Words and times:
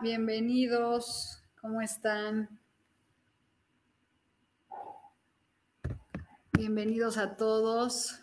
Bienvenidos. 0.00 1.42
¿Cómo 1.60 1.80
están? 1.80 2.48
Bienvenidos 6.52 7.18
a 7.18 7.36
todos. 7.36 8.20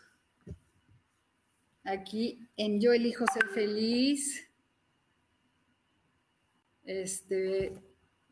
Aquí 1.83 2.47
en 2.55 2.79
Yo 2.79 2.93
elijo 2.93 3.25
ser 3.33 3.47
feliz. 3.49 4.49
Este, 6.85 7.73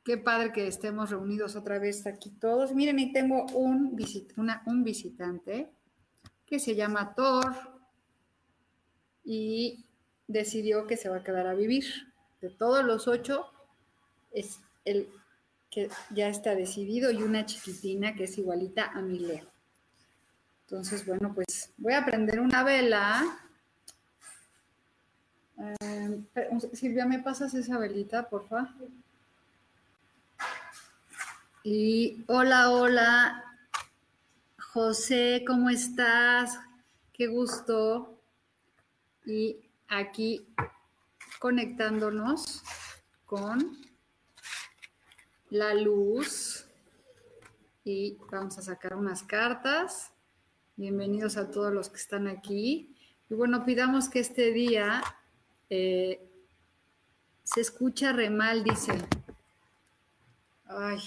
qué 0.04 0.18
padre 0.18 0.52
que 0.54 0.68
estemos 0.68 1.10
reunidos 1.10 1.56
otra 1.56 1.80
vez 1.80 2.06
aquí 2.08 2.32
todos. 2.32 2.74
Miren, 2.74 3.00
y 3.00 3.12
tengo 3.12 3.46
un, 3.54 3.98
un 4.66 4.84
visitante 4.84 5.70
que 6.46 6.60
se 6.60 6.76
llama 6.76 7.14
Thor 7.16 7.56
y 9.24 9.86
decidió 10.28 10.88
que 10.88 10.98
se 10.98 11.10
va 11.10 11.18
a 11.18 11.24
quedar 11.24 11.48
a 11.48 11.54
vivir 11.54 12.13
de 12.44 12.50
todos 12.50 12.84
los 12.84 13.08
ocho, 13.08 13.46
es 14.34 14.60
el 14.84 15.08
que 15.72 15.90
ya 16.10 16.28
está 16.28 16.54
decidido 16.54 17.10
y 17.10 17.24
una 17.24 17.46
chiquitina 17.46 18.16
que 18.16 18.26
es 18.26 18.38
igualita 18.38 18.92
a 18.94 19.02
mi 19.02 19.18
Leo. 19.18 19.50
Entonces, 20.66 21.06
bueno, 21.06 21.34
pues 21.34 21.72
voy 21.78 21.94
a 21.94 22.04
prender 22.04 22.42
una 22.42 22.64
vela. 22.66 23.24
Eh, 25.58 26.22
Silvia, 26.74 27.06
¿me 27.06 27.20
pasas 27.20 27.54
esa 27.54 27.78
velita, 27.78 28.28
por 28.28 28.46
favor? 28.50 28.68
Y 31.64 32.26
hola, 32.28 32.72
hola, 32.72 33.58
José, 34.60 35.46
¿cómo 35.48 35.70
estás? 35.70 36.60
Qué 37.14 37.28
gusto. 37.28 38.20
Y 39.26 39.62
aquí 39.88 40.46
conectándonos 41.44 42.64
con 43.26 43.78
la 45.50 45.74
luz 45.74 46.66
y 47.84 48.18
vamos 48.32 48.58
a 48.58 48.62
sacar 48.62 48.96
unas 48.96 49.24
cartas. 49.24 50.14
Bienvenidos 50.78 51.36
a 51.36 51.52
todos 51.52 51.74
los 51.74 51.90
que 51.90 51.98
están 51.98 52.30
aquí. 52.30 52.96
Y 53.30 53.34
bueno, 53.34 53.66
pidamos 53.66 54.08
que 54.08 54.22
este 54.22 54.54
día 54.54 55.04
eh, 55.70 56.26
se 57.44 57.60
escucha 57.60 58.14
re 58.14 58.30
mal, 58.30 58.64
dice. 58.64 58.94
Ay. 60.68 61.02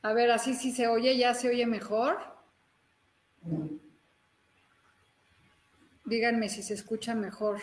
A 0.00 0.14
ver, 0.14 0.30
así 0.30 0.54
sí 0.54 0.72
se 0.72 0.88
oye, 0.88 1.18
ya 1.18 1.34
se 1.34 1.50
oye 1.50 1.66
mejor. 1.66 2.16
Díganme 6.08 6.48
si 6.48 6.62
se 6.62 6.72
escucha 6.72 7.14
mejor. 7.14 7.60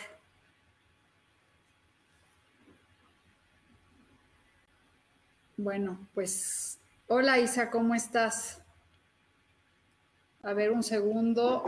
Bueno, 5.56 6.06
pues 6.14 6.78
hola 7.08 7.40
Isa, 7.40 7.72
¿cómo 7.72 7.96
estás? 7.96 8.62
A 10.44 10.52
ver, 10.52 10.70
un 10.70 10.84
segundo. 10.84 11.64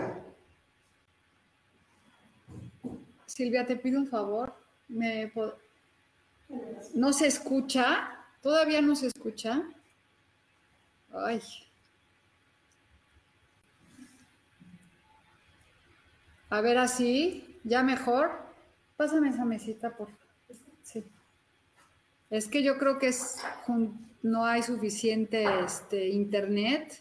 Silvia, 3.26 3.66
te 3.66 3.74
pido 3.74 3.98
un 3.98 4.06
favor. 4.06 4.54
¿Me 4.86 5.32
¿No 6.94 7.12
se 7.12 7.26
escucha? 7.26 8.24
¿Todavía 8.40 8.80
no 8.82 8.94
se 8.94 9.08
escucha? 9.08 9.64
Ay. 11.12 11.42
A 16.50 16.60
ver, 16.60 16.78
así, 16.78 17.60
ya 17.64 17.82
mejor. 17.82 18.30
Pásame 18.96 19.28
esa 19.28 19.44
mesita, 19.44 19.96
por. 19.96 20.08
Sí. 20.82 21.04
Es 22.30 22.48
que 22.48 22.62
yo 22.62 22.78
creo 22.78 22.98
que 22.98 23.08
es, 23.08 23.36
no 24.22 24.44
hay 24.44 24.62
suficiente 24.62 25.44
este, 25.64 26.08
internet 26.08 27.00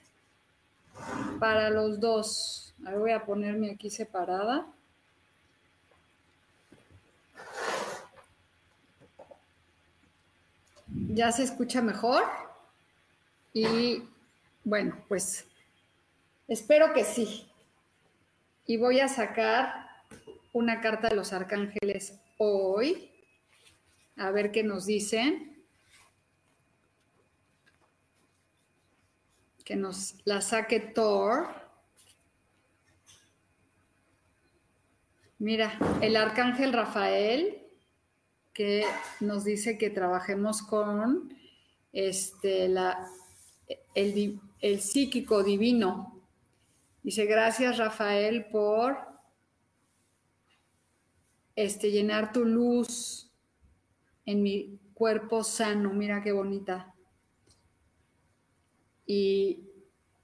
para 1.40 1.70
los 1.70 2.00
dos. 2.00 2.74
Ahí 2.86 2.96
voy 2.98 3.12
a 3.12 3.26
ponerme 3.26 3.72
aquí 3.72 3.90
separada. 3.90 4.68
Ya 11.10 11.32
se 11.32 11.44
escucha 11.44 11.82
mejor. 11.82 12.24
Y 13.54 14.04
bueno, 14.64 14.98
pues 15.08 15.46
espero 16.48 16.94
que 16.94 17.04
sí. 17.04 17.47
Y 18.70 18.76
voy 18.76 19.00
a 19.00 19.08
sacar 19.08 19.88
una 20.52 20.82
carta 20.82 21.08
de 21.08 21.16
los 21.16 21.32
arcángeles 21.32 22.20
hoy. 22.38 23.10
A 24.18 24.30
ver 24.32 24.52
qué 24.52 24.62
nos 24.62 24.86
dicen. 24.86 25.66
Que 29.64 29.78
nos 29.78 30.16
la 30.26 30.42
saque 30.42 30.82
Thor. 30.82 31.48
Mira, 35.40 35.78
el 36.02 36.18
arcángel 36.18 36.74
Rafael, 36.74 37.64
que 38.54 38.84
nos 39.22 39.46
dice 39.46 39.78
que 39.78 39.90
trabajemos 39.92 40.62
con 40.62 41.34
este, 41.94 42.68
la, 42.68 43.08
el, 43.96 44.42
el 44.60 44.82
psíquico 44.82 45.42
divino, 45.44 46.17
Dice, 47.08 47.26
gracias 47.26 47.78
Rafael 47.78 48.48
por 48.48 48.98
este, 51.56 51.90
llenar 51.90 52.34
tu 52.34 52.44
luz 52.44 53.32
en 54.26 54.44
mi 54.44 54.78
cuerpo 54.94 55.42
sano. 55.46 55.94
Mira 55.94 56.22
qué 56.22 56.34
bonita. 56.34 56.94
Y 59.06 59.70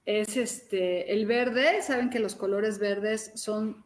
es 0.04 0.36
este, 0.36 1.10
el 1.10 1.24
verde, 1.24 1.80
saben 1.80 2.10
que 2.10 2.18
los 2.18 2.34
colores 2.34 2.78
verdes 2.78 3.32
son, 3.34 3.82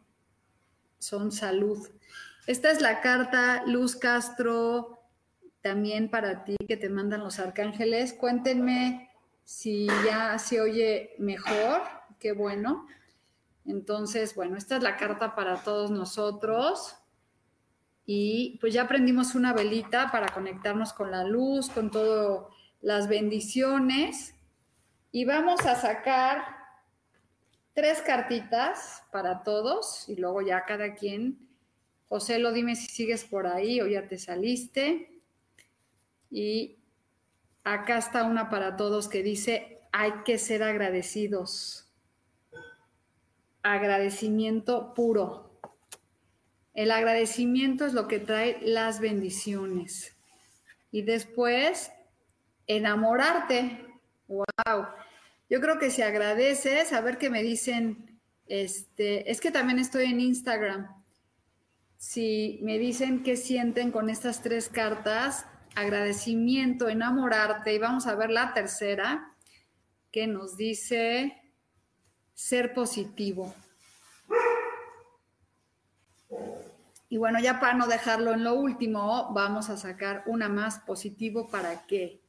son 0.97 1.31
salud. 1.31 1.87
Esta 2.47 2.69
es 2.69 2.81
la 2.81 2.99
carta 2.99 3.63
Luz 3.65 3.95
Castro, 3.95 4.99
también 5.61 6.09
para 6.09 6.43
ti 6.43 6.57
que 6.67 6.75
te 6.75 6.89
mandan 6.89 7.23
los 7.23 7.39
arcángeles. 7.39 8.11
Cuéntenme 8.11 9.09
si 9.45 9.87
ya 10.03 10.37
se 10.37 10.59
oye 10.59 11.15
mejor 11.17 11.98
qué 12.19 12.31
bueno. 12.33 12.87
Entonces, 13.65 14.35
bueno, 14.35 14.57
esta 14.57 14.77
es 14.77 14.83
la 14.83 14.97
carta 14.97 15.35
para 15.35 15.63
todos 15.63 15.91
nosotros. 15.91 16.95
Y 18.05 18.57
pues 18.59 18.73
ya 18.73 18.83
aprendimos 18.83 19.35
una 19.35 19.53
velita 19.53 20.11
para 20.11 20.33
conectarnos 20.33 20.93
con 20.93 21.11
la 21.11 21.23
luz, 21.23 21.69
con 21.69 21.91
todas 21.91 22.51
las 22.81 23.07
bendiciones. 23.07 24.33
Y 25.11 25.25
vamos 25.25 25.65
a 25.65 25.75
sacar 25.75 26.59
tres 27.73 28.01
cartitas 28.01 29.03
para 29.11 29.43
todos 29.43 30.09
y 30.09 30.15
luego 30.15 30.41
ya 30.41 30.65
cada 30.65 30.95
quien. 30.95 31.47
José, 32.07 32.39
lo 32.39 32.51
dime 32.51 32.75
si 32.75 32.87
sigues 32.87 33.23
por 33.23 33.45
ahí 33.45 33.81
o 33.81 33.87
ya 33.87 34.07
te 34.07 34.17
saliste. 34.17 35.21
Y 36.31 36.79
acá 37.63 37.99
está 37.99 38.23
una 38.23 38.49
para 38.49 38.75
todos 38.75 39.07
que 39.07 39.21
dice, 39.21 39.81
hay 39.91 40.11
que 40.25 40.37
ser 40.39 40.63
agradecidos. 40.63 41.88
Agradecimiento 43.69 44.95
puro. 44.95 45.61
El 46.73 46.89
agradecimiento 46.89 47.85
es 47.85 47.93
lo 47.93 48.07
que 48.07 48.17
trae 48.17 48.57
las 48.63 48.99
bendiciones. 48.99 50.17
Y 50.89 51.03
después, 51.03 51.91
enamorarte. 52.65 53.85
¡Wow! 54.27 54.87
Yo 55.51 55.61
creo 55.61 55.77
que 55.77 55.91
si 55.91 56.01
agradeces, 56.01 56.93
a 56.93 57.01
ver 57.01 57.19
qué 57.19 57.29
me 57.29 57.43
dicen, 57.43 58.19
este, 58.47 59.29
es 59.29 59.39
que 59.39 59.51
también 59.51 59.77
estoy 59.77 60.05
en 60.05 60.19
Instagram. 60.19 60.87
Si 61.95 62.57
me 62.63 62.79
dicen 62.79 63.21
qué 63.21 63.37
sienten 63.37 63.91
con 63.91 64.09
estas 64.09 64.41
tres 64.41 64.67
cartas, 64.67 65.45
agradecimiento, 65.75 66.89
enamorarte, 66.89 67.75
y 67.75 67.77
vamos 67.77 68.07
a 68.07 68.15
ver 68.15 68.31
la 68.31 68.51
tercera, 68.55 69.35
que 70.11 70.25
nos 70.25 70.57
dice 70.57 71.39
ser 72.39 72.73
positivo. 72.73 73.53
Y 77.09 77.17
bueno, 77.17 77.39
ya 77.41 77.59
para 77.59 77.73
no 77.73 77.85
dejarlo 77.85 78.33
en 78.33 78.45
lo 78.45 78.53
último, 78.53 79.33
vamos 79.33 79.69
a 79.69 79.75
sacar 79.75 80.23
una 80.25 80.47
más 80.47 80.79
positivo 80.79 81.49
para 81.49 81.85
qué. 81.85 82.21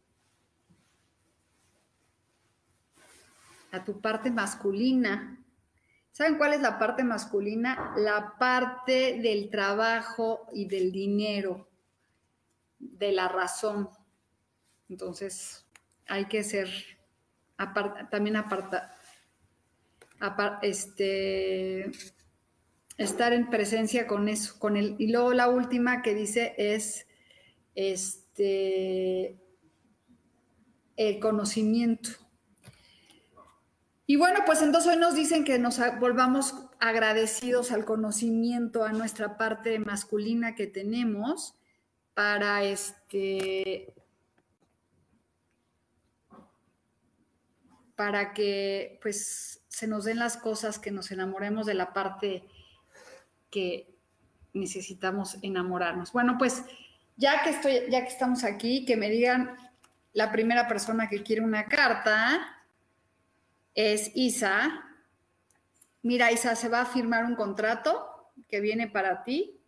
a 3.72 3.84
tu 3.84 4.00
parte 4.00 4.32
masculina. 4.32 5.38
¿Saben 6.10 6.38
cuál 6.38 6.54
es 6.54 6.60
la 6.60 6.76
parte 6.76 7.04
masculina? 7.04 7.94
La 7.96 8.34
parte 8.36 9.20
del 9.20 9.48
trabajo 9.48 10.48
y 10.52 10.66
del 10.66 10.90
dinero, 10.90 11.68
de 12.80 13.12
la 13.12 13.28
razón. 13.28 13.88
Entonces, 14.88 15.64
hay 16.08 16.26
que 16.26 16.42
ser 16.42 16.68
también 18.10 18.36
aparta, 18.36 18.96
este, 20.62 21.90
estar 22.96 23.32
en 23.32 23.50
presencia 23.50 24.06
con 24.06 24.28
eso, 24.28 24.58
con 24.58 24.76
el, 24.76 24.96
y 24.98 25.10
luego 25.10 25.32
la 25.32 25.48
última 25.48 26.02
que 26.02 26.14
dice 26.14 26.54
es 26.58 27.06
este 27.74 29.38
el 30.96 31.18
conocimiento. 31.18 32.10
Y 34.06 34.16
bueno, 34.16 34.40
pues 34.44 34.60
entonces 34.60 34.92
hoy 34.92 34.98
nos 34.98 35.14
dicen 35.14 35.44
que 35.44 35.58
nos 35.58 35.80
volvamos 35.98 36.54
agradecidos 36.78 37.70
al 37.70 37.84
conocimiento, 37.84 38.84
a 38.84 38.92
nuestra 38.92 39.38
parte 39.38 39.78
masculina 39.78 40.54
que 40.54 40.66
tenemos 40.66 41.54
para 42.12 42.64
este 42.64 43.94
para 48.00 48.32
que 48.32 48.98
pues 49.02 49.60
se 49.68 49.86
nos 49.86 50.06
den 50.06 50.18
las 50.18 50.38
cosas, 50.38 50.78
que 50.78 50.90
nos 50.90 51.10
enamoremos 51.10 51.66
de 51.66 51.74
la 51.74 51.92
parte 51.92 52.44
que 53.50 53.94
necesitamos 54.54 55.36
enamorarnos. 55.42 56.10
Bueno, 56.10 56.36
pues 56.38 56.64
ya 57.18 57.42
que 57.42 57.50
estoy, 57.50 57.90
ya 57.90 58.00
que 58.00 58.08
estamos 58.08 58.42
aquí, 58.42 58.86
que 58.86 58.96
me 58.96 59.10
digan 59.10 59.54
la 60.14 60.32
primera 60.32 60.66
persona 60.66 61.10
que 61.10 61.22
quiere 61.22 61.42
una 61.42 61.66
carta 61.66 62.64
es 63.74 64.10
Isa. 64.14 64.82
Mira, 66.00 66.32
Isa, 66.32 66.56
se 66.56 66.70
va 66.70 66.80
a 66.80 66.86
firmar 66.86 67.26
un 67.26 67.34
contrato 67.34 68.32
que 68.48 68.62
viene 68.62 68.88
para 68.88 69.24
ti. 69.24 69.60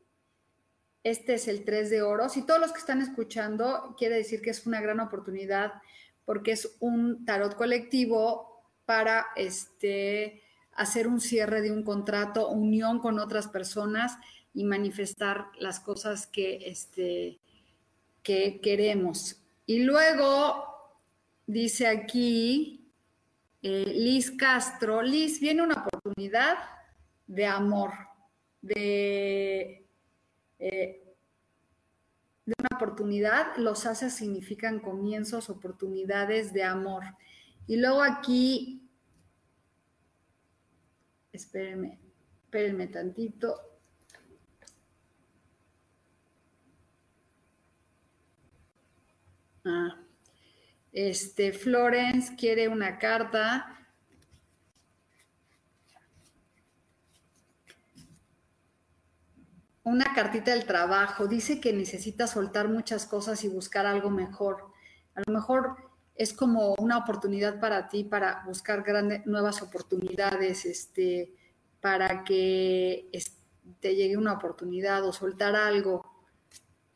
Este 1.05 1.35
es 1.35 1.49
el 1.49 1.67
3 1.67 1.91
de 1.91 2.01
oro. 2.01 2.31
Si 2.31 2.47
todos 2.47 2.61
los 2.61 2.73
que 2.73 2.79
están 2.79 3.03
escuchando, 3.03 3.95
quiere 3.99 4.15
decir 4.17 4.41
que 4.41 4.49
es 4.49 4.67
una 4.67 4.81
gran 4.81 5.01
oportunidad 5.01 5.75
porque 6.25 6.53
es 6.53 6.77
un 6.81 7.25
tarot 7.25 7.55
colectivo 7.55 8.63
para 8.85 9.27
este, 9.37 10.43
hacer 10.75 11.07
un 11.07 11.21
cierre 11.21 11.63
de 11.63 11.71
un 11.71 11.83
contrato, 11.83 12.49
unión 12.49 12.99
con 12.99 13.19
otras 13.19 13.49
personas 13.49 14.17
y 14.55 14.65
manifestar 14.65 15.47
las 15.59 15.81
cosas 15.81 16.27
que, 16.27 16.69
este, 16.69 17.39
que 18.23 18.61
queremos. 18.61 19.43
Y 19.67 19.81
luego 19.81 20.67
dice 21.47 21.87
aquí, 21.87 22.91
eh, 23.63 23.93
Liz 23.95 24.31
Castro. 24.33 25.03
Liz, 25.03 25.41
viene 25.41 25.63
una 25.63 25.85
oportunidad 25.87 26.59
de 27.27 27.47
amor, 27.47 27.93
de, 28.61 29.87
eh, 30.59 31.02
de 32.53 32.65
una 32.65 32.77
oportunidad. 32.77 33.57
Los 33.57 33.87
haces 33.87 34.15
significan 34.15 34.81
comienzos, 34.81 35.49
oportunidades 35.49 36.53
de 36.53 36.65
amor. 36.65 37.05
Y 37.67 37.77
luego 37.77 38.03
aquí, 38.03 38.89
espérenme, 41.33 41.99
espérenme 42.45 42.89
tantito. 42.89 43.61
Ah. 49.65 49.97
Este, 50.93 51.53
Florence 51.53 52.35
quiere 52.37 52.69
una 52.69 52.99
carta. 52.99 53.82
Una 59.85 60.15
cartita 60.15 60.53
del 60.53 60.67
trabajo. 60.67 61.27
Dice 61.27 61.61
que 61.61 61.73
necesita 61.73 62.27
soltar 62.27 62.69
muchas 62.69 63.07
cosas 63.07 63.43
y 63.45 63.49
buscar 63.49 63.87
algo 63.87 64.11
mejor. 64.11 64.73
A 65.15 65.23
lo 65.27 65.33
mejor 65.33 65.77
es 66.15 66.33
como 66.33 66.75
una 66.79 66.99
oportunidad 66.99 67.59
para 67.59 67.89
ti 67.89 68.05
para 68.05 68.43
buscar 68.47 68.83
grandes, 68.83 69.27
nuevas 69.27 69.63
oportunidades, 69.63 70.65
este, 70.67 71.33
para 71.81 72.23
que 72.25 73.09
te 73.81 73.95
llegue 73.97 74.17
una 74.17 74.35
oportunidad 74.35 75.05
o 75.05 75.13
soltar 75.13 75.57
algo. 75.57 76.05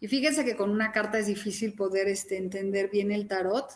Y 0.00 0.08
fíjense 0.08 0.44
que 0.44 0.56
con 0.56 0.70
una 0.70 0.92
carta 0.92 1.18
es 1.18 1.26
difícil 1.26 1.74
poder 1.74 2.08
este, 2.08 2.36
entender 2.36 2.90
bien 2.90 3.10
el 3.10 3.26
tarot, 3.26 3.66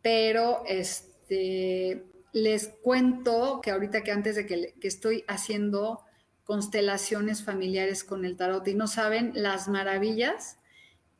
pero 0.00 0.62
este, 0.66 2.04
les 2.32 2.68
cuento 2.82 3.60
que 3.62 3.70
ahorita 3.70 4.02
que 4.02 4.12
antes 4.12 4.36
de 4.36 4.46
que, 4.46 4.74
estoy 4.82 5.24
haciendo 5.28 6.04
constelaciones 6.50 7.44
familiares 7.44 8.02
con 8.02 8.24
el 8.24 8.36
tarot 8.36 8.66
y 8.66 8.74
no 8.74 8.88
saben 8.88 9.30
las 9.36 9.68
maravillas 9.68 10.58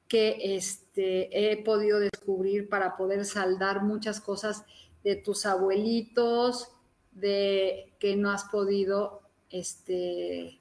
que 0.09 0.56
este, 0.56 1.53
he 1.53 1.56
podido 1.62 2.00
descubrir 2.00 2.69
para 2.69 2.97
poder 2.97 3.25
saldar 3.25 3.85
muchas 3.85 4.21
cosas 4.21 4.65
de 5.05 5.15
tus 5.15 5.47
abuelitos, 5.47 6.72
de 7.13 7.93
que 8.01 8.17
no 8.17 8.32
has 8.32 8.43
podido 8.46 9.20
este, 9.51 10.60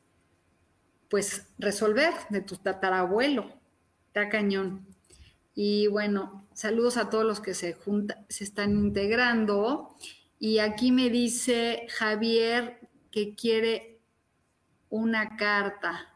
pues 1.09 1.47
resolver, 1.57 2.13
de 2.29 2.41
tu 2.41 2.55
tatarabuelo. 2.57 3.51
Está 4.09 4.29
cañón. 4.29 4.85
Y 5.55 5.87
bueno, 5.87 6.47
saludos 6.53 6.97
a 6.97 7.09
todos 7.09 7.25
los 7.25 7.39
que 7.39 7.55
se, 7.55 7.75
se 8.27 8.43
están 8.43 8.77
integrando. 8.77 9.95
Y 10.37 10.59
aquí 10.59 10.91
me 10.91 11.09
dice 11.09 11.87
Javier 11.89 12.87
que 13.09 13.33
quiere 13.33 13.98
una 14.89 15.37
carta. 15.37 16.13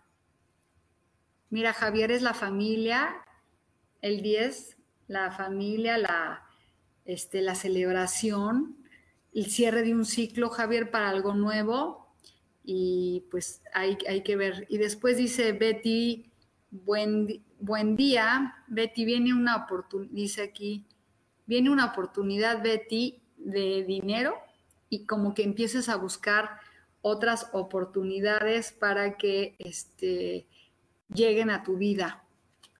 Mira, 1.49 1.73
Javier 1.73 2.11
es 2.11 2.21
la 2.21 2.33
familia, 2.33 3.15
el 4.01 4.21
10, 4.21 4.77
la 5.07 5.31
familia, 5.31 5.97
la, 5.97 6.43
este, 7.05 7.41
la 7.41 7.55
celebración, 7.55 8.77
el 9.33 9.45
cierre 9.45 9.83
de 9.83 9.93
un 9.93 10.05
ciclo, 10.05 10.49
Javier, 10.49 10.91
para 10.91 11.09
algo 11.09 11.33
nuevo. 11.33 12.15
Y 12.63 13.25
pues 13.29 13.61
hay, 13.73 13.97
hay 14.07 14.23
que 14.23 14.35
ver. 14.35 14.65
Y 14.69 14.77
después 14.77 15.17
dice 15.17 15.51
Betty, 15.51 16.31
buen, 16.71 17.43
buen 17.59 17.95
día, 17.95 18.55
Betty, 18.67 19.05
viene 19.05 19.33
una 19.33 19.57
oportunidad, 19.57 20.11
dice 20.13 20.41
aquí, 20.41 20.85
viene 21.45 21.69
una 21.69 21.85
oportunidad, 21.85 22.63
Betty, 22.63 23.21
de 23.37 23.83
dinero 23.83 24.35
y 24.89 25.05
como 25.05 25.33
que 25.33 25.43
empieces 25.43 25.89
a 25.89 25.97
buscar 25.97 26.59
otras 27.03 27.50
oportunidades 27.51 28.72
para 28.72 29.17
que 29.17 29.55
este, 29.60 30.48
lleguen 31.13 31.51
a 31.51 31.62
tu 31.62 31.77
vida. 31.77 32.24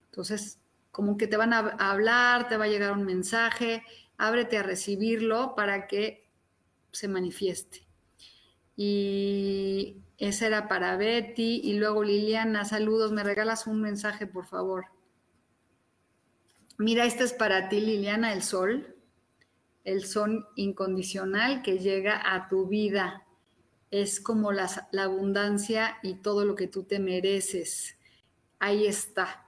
Entonces, 0.06 0.60
como 0.92 1.18
que 1.18 1.28
te 1.28 1.38
van 1.38 1.54
a 1.54 1.60
hablar, 1.60 2.48
te 2.48 2.58
va 2.58 2.66
a 2.66 2.70
llegar 2.70 2.94
un 2.94 3.04
mensaje, 3.04 3.84
ábrete 4.18 4.58
a 4.58 4.64
recibirlo 4.64 5.54
para 5.56 5.88
que 5.88 6.30
se 6.92 7.08
manifieste. 7.08 7.86
Y 8.76 9.98
esa 10.18 10.48
era 10.48 10.68
para 10.68 10.96
Betty. 10.98 11.62
Y 11.64 11.74
luego 11.74 12.04
Liliana, 12.04 12.66
saludos, 12.66 13.12
me 13.12 13.24
regalas 13.24 13.68
un 13.68 13.82
mensaje, 13.82 14.26
por 14.26 14.46
favor. 14.46 14.86
Mira, 16.78 17.06
este 17.06 17.24
es 17.24 17.34
para 17.34 17.70
ti, 17.70 17.82
Liliana, 17.82 18.34
el 18.34 18.42
sol. 18.42 18.96
El 19.84 20.06
sol 20.06 20.48
incondicional 20.56 21.62
que 21.62 21.80
llega 21.80 22.22
a 22.34 22.48
tu 22.48 22.68
vida. 22.68 23.24
Es 23.94 24.20
como 24.20 24.52
la, 24.52 24.68
abundancia 24.98 26.00
y 26.02 26.16
todo 26.16 26.46
lo 26.46 26.56
que 26.56 26.66
tú 26.66 26.82
te 26.82 26.98
mereces. 26.98 27.96
Ahí 28.58 28.88
está. 28.88 29.46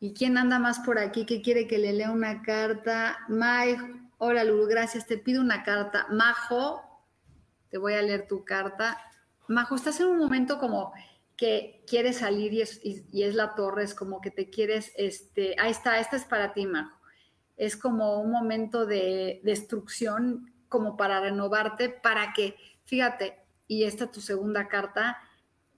¿Y 0.00 0.14
quién 0.14 0.38
anda 0.38 0.58
más 0.58 0.78
por 0.78 0.98
aquí 0.98 1.26
que 1.26 1.42
quiere 1.42 1.66
que 1.66 1.76
le 1.76 1.92
lea 1.92 2.10
una 2.10 2.40
carta? 2.40 3.18
May, 3.28 3.76
hola 4.16 4.42
Lulu, 4.42 4.68
gracias. 4.68 5.06
Te 5.06 5.18
pido 5.18 5.42
una 5.42 5.64
carta. 5.64 6.06
Majo, 6.08 6.80
te 7.68 7.76
voy 7.76 7.92
a 7.92 8.00
leer 8.00 8.26
tu 8.26 8.42
carta. 8.42 8.98
Majo, 9.48 9.74
estás 9.74 10.00
en 10.00 10.06
un 10.06 10.16
momento 10.16 10.58
como 10.58 10.94
que 11.36 11.84
quieres 11.86 12.16
salir 12.16 12.54
y 12.54 12.62
es, 12.62 12.80
y, 12.82 13.22
es 13.22 13.34
la 13.34 13.54
torre, 13.54 13.84
es 13.84 13.94
como 13.94 14.22
que 14.22 14.30
te 14.30 14.48
quieres, 14.48 14.92
este, 14.96 15.56
ahí 15.58 15.72
está, 15.72 15.98
esta 15.98 16.16
es 16.16 16.24
para 16.24 16.54
ti, 16.54 16.64
Majo. 16.64 16.96
Es 17.58 17.76
como 17.76 18.18
un 18.18 18.30
momento 18.30 18.86
de 18.86 19.42
destrucción, 19.44 20.54
como 20.70 20.96
para 20.96 21.20
renovarte, 21.20 21.90
para 21.90 22.32
que, 22.32 22.56
fíjate, 22.86 23.46
y 23.68 23.84
esta 23.84 24.04
es 24.04 24.10
tu 24.10 24.20
segunda 24.20 24.66
carta, 24.66 25.18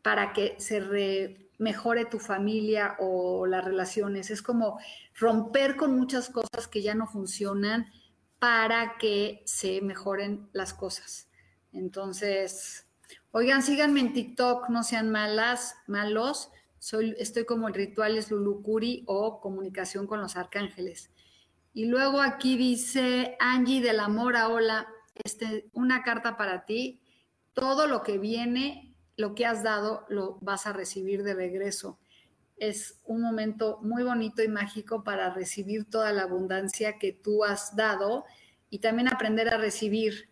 para 0.00 0.32
que 0.32 0.54
se 0.58 1.50
mejore 1.58 2.06
tu 2.06 2.18
familia 2.18 2.96
o 2.98 3.44
las 3.44 3.64
relaciones. 3.64 4.30
Es 4.30 4.40
como 4.40 4.78
romper 5.14 5.76
con 5.76 5.94
muchas 5.94 6.30
cosas 6.30 6.66
que 6.68 6.80
ya 6.80 6.94
no 6.94 7.06
funcionan 7.06 7.92
para 8.38 8.96
que 8.96 9.42
se 9.44 9.82
mejoren 9.82 10.48
las 10.52 10.72
cosas. 10.72 11.28
Entonces, 11.72 12.86
oigan, 13.30 13.62
síganme 13.62 14.00
en 14.00 14.14
TikTok, 14.14 14.70
no 14.70 14.82
sean 14.82 15.10
malas, 15.10 15.76
malos. 15.86 16.50
Soy, 16.78 17.14
estoy 17.18 17.44
como 17.44 17.68
en 17.68 17.74
rituales 17.74 18.30
Lulucuri 18.30 19.04
o 19.06 19.40
comunicación 19.40 20.06
con 20.06 20.22
los 20.22 20.36
arcángeles. 20.36 21.10
Y 21.74 21.84
luego 21.86 22.22
aquí 22.22 22.56
dice 22.56 23.36
Angie 23.38 23.82
del 23.82 24.00
amor 24.00 24.36
a 24.36 24.48
hola, 24.48 24.88
este, 25.22 25.68
una 25.72 26.02
carta 26.02 26.36
para 26.38 26.64
ti. 26.64 26.99
Todo 27.60 27.86
lo 27.86 28.02
que 28.02 28.18
viene 28.18 28.90
lo 29.20 29.34
que 29.34 29.44
has 29.44 29.62
dado 29.62 30.06
lo 30.08 30.38
vas 30.40 30.66
a 30.66 30.72
recibir 30.72 31.22
de 31.22 31.34
regreso. 31.34 31.98
Es 32.56 32.98
un 33.04 33.20
momento 33.20 33.78
muy 33.82 34.02
bonito 34.02 34.42
y 34.42 34.48
mágico 34.48 35.04
para 35.04 35.32
recibir 35.32 35.84
toda 35.88 36.10
la 36.12 36.22
abundancia 36.22 36.98
que 36.98 37.12
tú 37.12 37.44
has 37.44 37.76
dado 37.76 38.24
y 38.70 38.78
también 38.78 39.08
aprender 39.08 39.50
a 39.50 39.58
recibir. 39.58 40.30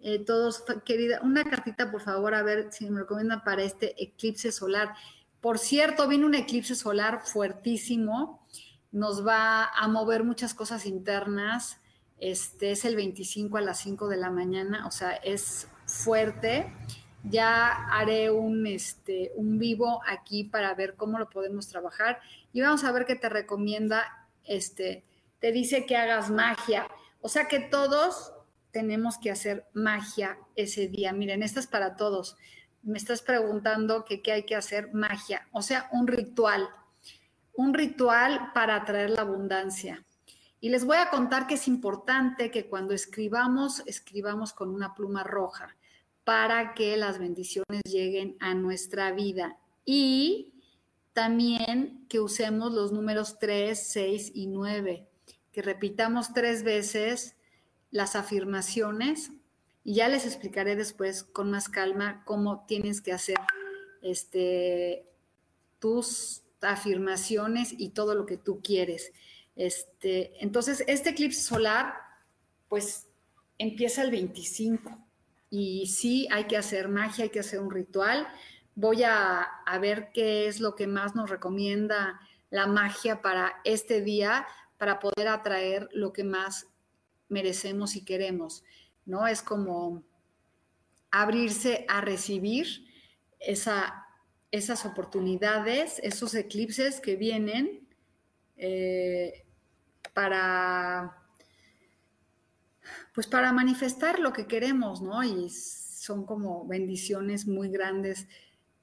Eh, 0.00 0.18
todos, 0.18 0.62
querida, 0.84 1.20
una 1.22 1.42
cartita 1.44 1.90
por 1.90 2.02
favor, 2.02 2.34
a 2.34 2.42
ver 2.42 2.70
si 2.70 2.90
me 2.90 3.00
recomiendan 3.00 3.42
para 3.42 3.62
este 3.62 4.02
eclipse 4.02 4.52
solar. 4.52 4.94
Por 5.40 5.58
cierto, 5.58 6.06
viene 6.06 6.26
un 6.26 6.34
eclipse 6.34 6.74
solar 6.74 7.22
fuertísimo, 7.24 8.46
nos 8.92 9.26
va 9.26 9.64
a 9.64 9.88
mover 9.88 10.22
muchas 10.22 10.52
cosas 10.52 10.84
internas. 10.84 11.78
Este 12.18 12.72
es 12.72 12.84
el 12.84 12.96
25 12.96 13.56
a 13.56 13.62
las 13.62 13.78
5 13.80 14.08
de 14.08 14.16
la 14.18 14.30
mañana, 14.30 14.86
o 14.86 14.90
sea, 14.90 15.12
es 15.12 15.68
fuerte 15.86 16.72
ya 17.24 17.86
haré 17.90 18.30
un, 18.30 18.66
este, 18.66 19.32
un 19.36 19.58
vivo 19.58 20.02
aquí 20.06 20.44
para 20.44 20.74
ver 20.74 20.94
cómo 20.94 21.18
lo 21.18 21.30
podemos 21.30 21.68
trabajar 21.68 22.20
y 22.52 22.60
vamos 22.60 22.84
a 22.84 22.92
ver 22.92 23.06
qué 23.06 23.16
te 23.16 23.28
recomienda, 23.28 24.28
este, 24.44 25.02
te 25.40 25.50
dice 25.50 25.86
que 25.86 25.96
hagas 25.96 26.30
magia, 26.30 26.86
o 27.20 27.28
sea 27.28 27.48
que 27.48 27.60
todos 27.60 28.32
tenemos 28.70 29.18
que 29.18 29.30
hacer 29.30 29.66
magia 29.72 30.36
ese 30.56 30.88
día. 30.88 31.12
Miren, 31.12 31.42
esta 31.42 31.60
es 31.60 31.66
para 31.66 31.96
todos. 31.96 32.36
Me 32.82 32.98
estás 32.98 33.22
preguntando 33.22 34.04
qué 34.04 34.20
hay 34.32 34.42
que 34.42 34.56
hacer 34.56 34.92
magia, 34.92 35.48
o 35.52 35.62
sea, 35.62 35.88
un 35.92 36.06
ritual, 36.06 36.68
un 37.54 37.72
ritual 37.72 38.50
para 38.52 38.76
atraer 38.76 39.10
la 39.10 39.22
abundancia. 39.22 40.04
Y 40.64 40.70
les 40.70 40.86
voy 40.86 40.96
a 40.96 41.10
contar 41.10 41.46
que 41.46 41.56
es 41.56 41.68
importante 41.68 42.50
que 42.50 42.70
cuando 42.70 42.94
escribamos, 42.94 43.82
escribamos 43.84 44.54
con 44.54 44.70
una 44.70 44.94
pluma 44.94 45.22
roja 45.22 45.76
para 46.24 46.72
que 46.72 46.96
las 46.96 47.18
bendiciones 47.18 47.82
lleguen 47.84 48.38
a 48.40 48.54
nuestra 48.54 49.12
vida. 49.12 49.58
Y 49.84 50.54
también 51.12 52.06
que 52.08 52.18
usemos 52.18 52.72
los 52.72 52.92
números 52.92 53.38
3, 53.38 53.78
6 53.78 54.32
y 54.32 54.46
9, 54.46 55.06
que 55.52 55.60
repitamos 55.60 56.32
tres 56.32 56.62
veces 56.62 57.36
las 57.90 58.16
afirmaciones 58.16 59.32
y 59.84 59.96
ya 59.96 60.08
les 60.08 60.24
explicaré 60.24 60.76
después 60.76 61.24
con 61.24 61.50
más 61.50 61.68
calma 61.68 62.22
cómo 62.24 62.64
tienes 62.66 63.02
que 63.02 63.12
hacer 63.12 63.36
este, 64.00 65.04
tus 65.78 66.40
afirmaciones 66.62 67.74
y 67.76 67.90
todo 67.90 68.14
lo 68.14 68.24
que 68.24 68.38
tú 68.38 68.62
quieres. 68.62 69.12
Este, 69.56 70.42
entonces, 70.42 70.84
este 70.86 71.10
eclipse 71.10 71.40
solar, 71.40 71.94
pues 72.68 73.08
empieza 73.58 74.02
el 74.02 74.10
25 74.10 74.98
y 75.50 75.86
sí 75.86 76.26
hay 76.30 76.44
que 76.44 76.56
hacer 76.56 76.88
magia, 76.88 77.24
hay 77.24 77.30
que 77.30 77.40
hacer 77.40 77.60
un 77.60 77.70
ritual. 77.70 78.26
Voy 78.74 79.04
a, 79.04 79.48
ver 79.80 80.10
qué 80.12 80.48
es 80.48 80.58
lo 80.60 80.74
que 80.74 80.86
más 80.86 81.14
nos 81.14 81.30
recomienda 81.30 82.20
la 82.50 82.66
magia 82.66 83.22
para 83.22 83.60
este 83.64 84.00
día, 84.00 84.46
para 84.78 84.98
poder 84.98 85.28
atraer 85.28 85.88
lo 85.92 86.12
que 86.12 86.24
más 86.24 86.66
merecemos 87.28 87.94
y 87.94 88.04
queremos, 88.04 88.64
¿no? 89.06 89.26
Es 89.26 89.42
como 89.42 90.02
abrirse 91.10 91.84
a 91.88 92.00
recibir 92.00 92.66
esa, 93.38 94.06
esas 94.50 94.84
oportunidades, 94.84 96.00
esos 96.02 96.34
eclipses 96.34 97.00
que 97.00 97.14
vienen 97.14 97.88
eh, 98.56 99.43
para 100.14 101.18
pues 103.14 103.26
para 103.26 103.52
manifestar 103.52 104.18
lo 104.18 104.32
que 104.32 104.46
queremos, 104.46 105.00
¿no? 105.00 105.22
Y 105.22 105.48
son 105.50 106.26
como 106.26 106.66
bendiciones 106.66 107.46
muy 107.46 107.68
grandes 107.68 108.26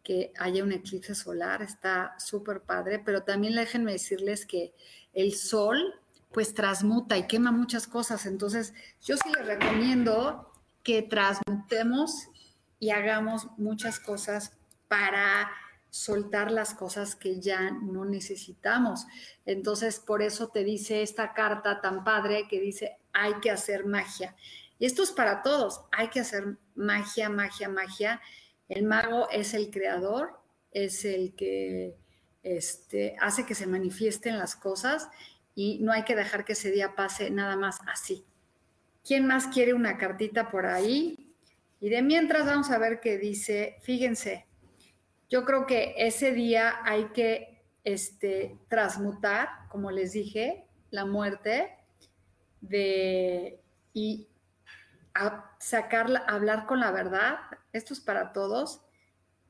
que 0.03 0.33
haya 0.39 0.63
un 0.63 0.71
eclipse 0.71 1.13
solar, 1.13 1.61
está 1.61 2.15
súper 2.17 2.61
padre, 2.61 2.99
pero 2.99 3.23
también 3.23 3.55
déjenme 3.55 3.91
decirles 3.91 4.45
que 4.45 4.73
el 5.13 5.33
sol 5.33 5.95
pues 6.31 6.53
transmuta 6.53 7.17
y 7.17 7.27
quema 7.27 7.51
muchas 7.51 7.87
cosas, 7.87 8.25
entonces 8.25 8.73
yo 9.01 9.17
sí 9.17 9.29
les 9.35 9.45
recomiendo 9.45 10.51
que 10.81 11.01
transmutemos 11.03 12.29
y 12.79 12.89
hagamos 12.89 13.47
muchas 13.57 13.99
cosas 13.99 14.57
para 14.87 15.51
soltar 15.91 16.51
las 16.51 16.73
cosas 16.73 17.15
que 17.15 17.39
ya 17.39 17.69
no 17.69 18.05
necesitamos. 18.05 19.05
Entonces, 19.45 19.99
por 19.99 20.23
eso 20.23 20.47
te 20.47 20.63
dice 20.63 21.03
esta 21.03 21.33
carta 21.33 21.81
tan 21.81 22.03
padre 22.03 22.47
que 22.49 22.59
dice, 22.59 22.97
hay 23.13 23.33
que 23.41 23.51
hacer 23.51 23.85
magia. 23.85 24.35
Y 24.79 24.85
esto 24.85 25.03
es 25.03 25.11
para 25.11 25.43
todos, 25.43 25.81
hay 25.91 26.07
que 26.07 26.21
hacer 26.21 26.57
magia, 26.75 27.29
magia, 27.29 27.69
magia. 27.69 28.21
El 28.69 28.85
mago 28.85 29.29
es 29.29 29.53
el 29.53 29.69
creador, 29.69 30.39
es 30.71 31.03
el 31.05 31.35
que 31.35 31.97
este, 32.41 33.15
hace 33.19 33.45
que 33.45 33.53
se 33.53 33.67
manifiesten 33.67 34.39
las 34.39 34.55
cosas 34.55 35.09
y 35.53 35.79
no 35.79 35.91
hay 35.91 36.03
que 36.03 36.15
dejar 36.15 36.45
que 36.45 36.53
ese 36.53 36.71
día 36.71 36.95
pase 36.95 37.29
nada 37.29 37.57
más 37.57 37.79
así. 37.85 38.25
¿Quién 39.05 39.27
más 39.27 39.47
quiere 39.47 39.73
una 39.73 39.97
cartita 39.97 40.49
por 40.49 40.65
ahí? 40.65 41.35
Y 41.81 41.89
de 41.89 42.01
mientras 42.01 42.45
vamos 42.45 42.71
a 42.71 42.77
ver 42.77 43.01
qué 43.01 43.17
dice, 43.17 43.75
fíjense, 43.81 44.45
yo 45.31 45.45
creo 45.45 45.65
que 45.65 45.95
ese 45.97 46.33
día 46.33 46.81
hay 46.83 47.05
que 47.13 47.63
este, 47.85 48.59
transmutar, 48.67 49.47
como 49.69 49.89
les 49.89 50.11
dije, 50.11 50.67
la 50.91 51.05
muerte 51.05 51.73
de, 52.59 53.63
y 53.93 54.27
sacarla, 55.57 56.19
hablar 56.27 56.65
con 56.65 56.81
la 56.81 56.91
verdad, 56.91 57.37
esto 57.71 57.93
es 57.93 58.01
para 58.01 58.33
todos, 58.33 58.81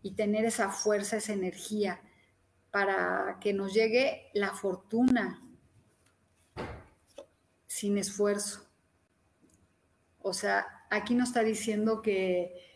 y 0.03 0.13
tener 0.13 0.45
esa 0.45 0.69
fuerza, 0.69 1.17
esa 1.17 1.33
energía 1.33 1.99
para 2.69 3.37
que 3.41 3.51
nos 3.51 3.73
llegue 3.73 4.29
la 4.33 4.53
fortuna 4.53 5.41
sin 7.65 7.97
esfuerzo. 7.97 8.67
O 10.19 10.33
sea, 10.33 10.85
aquí 10.91 11.15
nos 11.15 11.29
está 11.29 11.41
diciendo 11.41 12.03
que, 12.03 12.70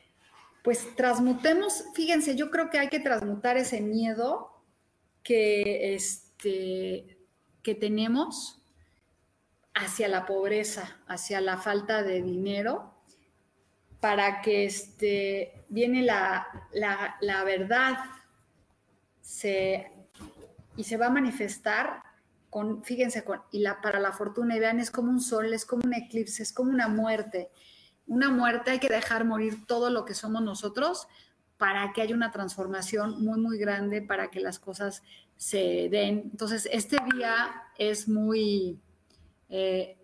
pues, 0.65 0.95
transmutemos, 0.95 1.85
fíjense, 1.93 2.35
yo 2.35 2.49
creo 2.49 2.71
que 2.71 2.79
hay 2.79 2.89
que 2.89 2.99
transmutar 2.99 3.55
ese 3.55 3.81
miedo 3.81 4.51
que, 5.21 5.93
este, 5.93 7.19
que 7.61 7.75
tenemos 7.75 8.63
hacia 9.75 10.07
la 10.07 10.25
pobreza, 10.25 10.97
hacia 11.07 11.39
la 11.39 11.57
falta 11.57 12.01
de 12.01 12.23
dinero, 12.23 12.95
para 13.99 14.41
que 14.41 14.65
este, 14.65 15.65
viene 15.69 16.01
la, 16.01 16.47
verdad 17.45 17.97
y 20.77 20.83
se 20.83 20.97
va 20.97 21.05
a 21.05 21.11
manifestar 21.11 22.01
con, 22.49 22.83
fíjense, 22.83 23.23
con, 23.23 23.41
y 23.51 23.59
la, 23.59 23.81
para 23.81 23.99
la 23.99 24.13
fortuna, 24.13 24.55
y 24.55 24.59
vean, 24.59 24.79
es 24.79 24.89
como 24.89 25.11
un 25.11 25.21
sol, 25.21 25.53
es 25.53 25.63
como 25.63 25.83
un 25.85 25.93
eclipse, 25.93 26.41
es 26.41 26.51
como 26.51 26.71
una 26.71 26.87
muerte. 26.87 27.51
Una 28.07 28.29
muerte 28.29 28.71
hay 28.71 28.79
que 28.79 28.89
dejar 28.89 29.25
morir 29.25 29.65
todo 29.65 29.89
lo 29.89 30.05
que 30.05 30.13
somos 30.13 30.41
nosotros 30.41 31.07
para 31.57 31.93
que 31.93 32.01
haya 32.01 32.15
una 32.15 32.31
transformación 32.31 33.23
muy, 33.23 33.39
muy 33.39 33.57
grande, 33.57 34.01
para 34.01 34.29
que 34.29 34.39
las 34.39 34.59
cosas 34.59 35.03
se 35.37 35.89
den. 35.89 36.29
Entonces, 36.31 36.67
este 36.71 36.97
día 37.13 37.63
es 37.77 38.07
muy, 38.07 38.79
eh, 39.49 39.97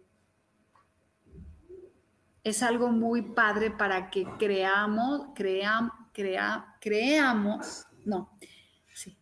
es 2.43 2.63
algo 2.63 2.89
muy 2.89 3.21
padre 3.21 3.71
para 3.71 4.09
que 4.09 4.25
creamos, 4.39 5.27
cream, 5.35 5.91
crea, 6.13 6.75
creamos, 6.79 7.85
no, 8.05 8.37
sí. 8.93 9.17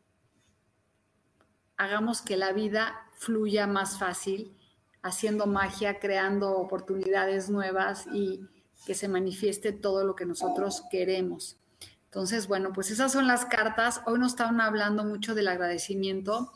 hagamos 1.78 2.22
que 2.22 2.38
la 2.38 2.54
vida 2.54 3.10
fluya 3.14 3.68
más 3.68 4.00
fácil, 4.00 4.56
haciendo 5.02 5.48
magia, 5.48 6.00
creando 6.00 6.58
oportunidades 6.58 7.50
nuevas 7.50 8.08
y 8.14 8.48
que 8.86 8.96
se 8.96 9.08
manifieste 9.08 9.72
todo 9.72 10.04
lo 10.04 10.16
que 10.16 10.26
nosotros 10.26 10.84
queremos. 10.90 11.58
Entonces, 12.06 12.48
bueno, 12.48 12.74
pues 12.74 12.90
esas 12.90 13.12
son 13.12 13.28
las 13.28 13.46
cartas. 13.46 14.02
Hoy 14.08 14.18
nos 14.18 14.32
estaban 14.32 14.62
hablando 14.62 15.04
mucho 15.04 15.36
del 15.36 15.48
agradecimiento, 15.48 16.52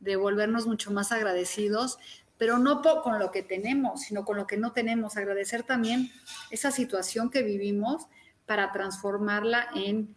de 0.00 0.16
volvernos 0.16 0.66
mucho 0.66 0.90
más 0.90 1.12
agradecidos, 1.12 1.98
pero 2.38 2.58
no 2.58 2.82
con 2.82 3.18
lo 3.18 3.30
que 3.30 3.42
tenemos, 3.42 4.02
sino 4.02 4.24
con 4.24 4.36
lo 4.36 4.46
que 4.46 4.56
no 4.56 4.72
tenemos. 4.72 5.16
Agradecer 5.16 5.62
también 5.62 6.10
esa 6.50 6.70
situación 6.70 7.30
que 7.30 7.42
vivimos 7.42 8.06
para 8.46 8.72
transformarla 8.72 9.68
en, 9.74 10.16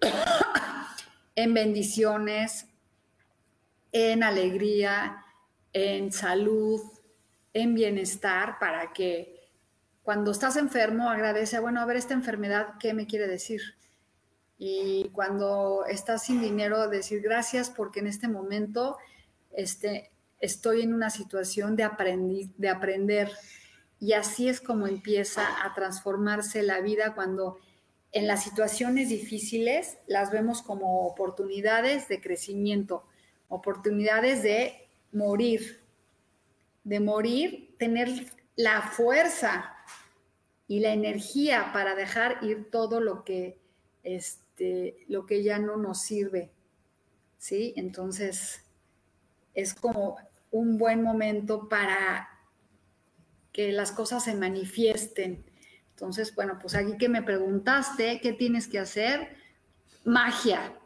en 1.34 1.54
bendiciones, 1.54 2.66
en 3.92 4.22
alegría, 4.22 5.24
en 5.72 6.12
salud, 6.12 6.80
en 7.52 7.74
bienestar, 7.74 8.58
para 8.60 8.92
que 8.92 9.39
cuando 10.02 10.30
estás 10.30 10.56
enfermo 10.56 11.10
agradece, 11.10 11.60
bueno, 11.60 11.80
a 11.80 11.86
ver 11.86 11.96
esta 11.96 12.14
enfermedad, 12.14 12.74
¿qué 12.80 12.94
me 12.94 13.06
quiere 13.06 13.26
decir? 13.26 13.60
Y 14.58 15.08
cuando 15.12 15.84
estás 15.86 16.24
sin 16.24 16.40
dinero, 16.40 16.88
decir 16.88 17.22
gracias 17.22 17.70
porque 17.70 18.00
en 18.00 18.06
este 18.06 18.28
momento 18.28 18.98
este, 19.52 20.10
estoy 20.40 20.82
en 20.82 20.94
una 20.94 21.10
situación 21.10 21.76
de, 21.76 21.88
de 22.56 22.68
aprender. 22.68 23.30
Y 23.98 24.14
así 24.14 24.48
es 24.48 24.60
como 24.60 24.86
empieza 24.86 25.64
a 25.64 25.74
transformarse 25.74 26.62
la 26.62 26.80
vida 26.80 27.14
cuando 27.14 27.58
en 28.12 28.26
las 28.26 28.42
situaciones 28.42 29.08
difíciles 29.08 29.98
las 30.06 30.30
vemos 30.30 30.62
como 30.62 31.06
oportunidades 31.06 32.08
de 32.08 32.20
crecimiento, 32.20 33.04
oportunidades 33.48 34.42
de 34.42 34.88
morir, 35.12 35.80
de 36.84 37.00
morir, 37.00 37.76
tener 37.78 38.08
la 38.56 38.82
fuerza 38.82 39.76
y 40.70 40.78
la 40.78 40.92
energía 40.92 41.72
para 41.72 41.96
dejar 41.96 42.38
ir 42.44 42.70
todo 42.70 43.00
lo 43.00 43.24
que 43.24 43.58
este, 44.04 45.04
lo 45.08 45.26
que 45.26 45.42
ya 45.42 45.58
no 45.58 45.76
nos 45.76 46.00
sirve. 46.00 46.52
¿Sí? 47.38 47.74
Entonces, 47.76 48.62
es 49.52 49.74
como 49.74 50.16
un 50.52 50.78
buen 50.78 51.02
momento 51.02 51.68
para 51.68 52.28
que 53.52 53.72
las 53.72 53.90
cosas 53.90 54.22
se 54.22 54.36
manifiesten. 54.36 55.44
Entonces, 55.90 56.32
bueno, 56.36 56.56
pues 56.62 56.76
aquí 56.76 56.96
que 56.96 57.08
me 57.08 57.22
preguntaste, 57.22 58.20
¿qué 58.20 58.32
tienes 58.32 58.68
que 58.68 58.78
hacer? 58.78 59.34
Magia. 60.04 60.78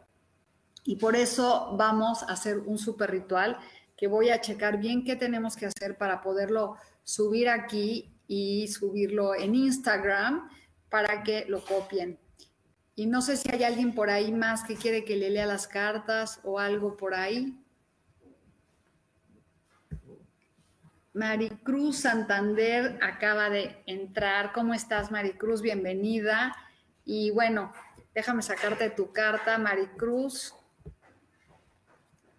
Y 0.85 0.97
por 0.97 1.15
eso 1.15 1.77
vamos 1.77 2.23
a 2.23 2.33
hacer 2.33 2.59
un 2.61 2.79
super 2.79 3.11
ritual 3.11 3.59
que 3.99 4.07
voy 4.07 4.31
a 4.31 4.41
checar 4.41 4.79
bien 4.79 5.05
qué 5.05 5.15
tenemos 5.15 5.57
que 5.57 5.67
hacer 5.67 5.99
para 5.99 6.23
poderlo 6.23 6.77
subir 7.03 7.51
aquí 7.51 8.14
y 8.27 8.69
subirlo 8.69 9.35
en 9.35 9.55
Instagram 9.55 10.49
para 10.89 11.23
que 11.23 11.45
lo 11.49 11.65
copien. 11.65 12.19
Y 12.97 13.07
no 13.07 13.23
sé 13.23 13.37
si 13.37 13.51
hay 13.51 13.65
alguien 13.65 13.95
por 13.95 14.11
ahí 14.11 14.31
más 14.33 14.63
que 14.63 14.77
quiere 14.77 15.05
que 15.05 15.17
le 15.17 15.31
lea 15.31 15.47
las 15.47 15.67
cartas 15.67 16.41
o 16.45 16.59
algo 16.59 16.97
por 16.97 17.15
ahí. 17.15 17.59
Maricruz 21.13 21.99
Santander 21.99 22.99
acaba 23.01 23.49
de 23.49 23.83
entrar. 23.87 24.53
¿Cómo 24.53 24.75
estás, 24.75 25.11
Maricruz? 25.11 25.63
Bienvenida. 25.63 26.55
Y 27.05 27.31
bueno, 27.31 27.73
déjame 28.15 28.43
sacarte 28.43 28.91
tu 28.91 29.13
carta, 29.13 29.59
Maricruz, 29.59 30.55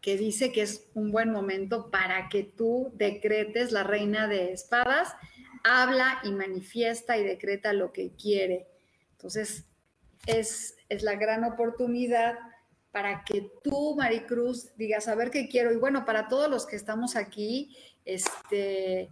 que 0.02 0.18
dice 0.18 0.52
que 0.52 0.62
es 0.62 0.90
un 0.94 1.12
buen 1.12 1.32
momento 1.32 1.90
para 1.90 2.30
que 2.30 2.44
tú 2.44 2.92
decretes 2.96 3.72
la 3.72 3.84
reina 3.84 4.28
de 4.28 4.52
espadas, 4.52 5.16
habla 5.66 6.20
y 6.24 6.32
manifiesta 6.32 7.18
y 7.18 7.24
decreta 7.24 7.74
lo 7.74 7.92
que 7.92 8.12
quiere. 8.16 8.68
Entonces, 9.14 9.66
es, 10.28 10.78
la 11.02 11.16
gran 11.16 11.44
oportunidad 11.44 12.38
para 12.92 13.24
que 13.24 13.52
tú, 13.64 13.96
Maricruz, 13.96 14.76
digas, 14.78 15.08
a 15.08 15.16
ver 15.16 15.32
qué 15.32 15.50
quiero. 15.50 15.74
Y 15.74 15.78
bueno, 15.78 16.06
para 16.06 16.28
todos 16.28 16.52
los 16.52 16.68
que 16.68 16.76
estamos 16.76 17.16
aquí, 17.16 17.76
este, 18.06 19.10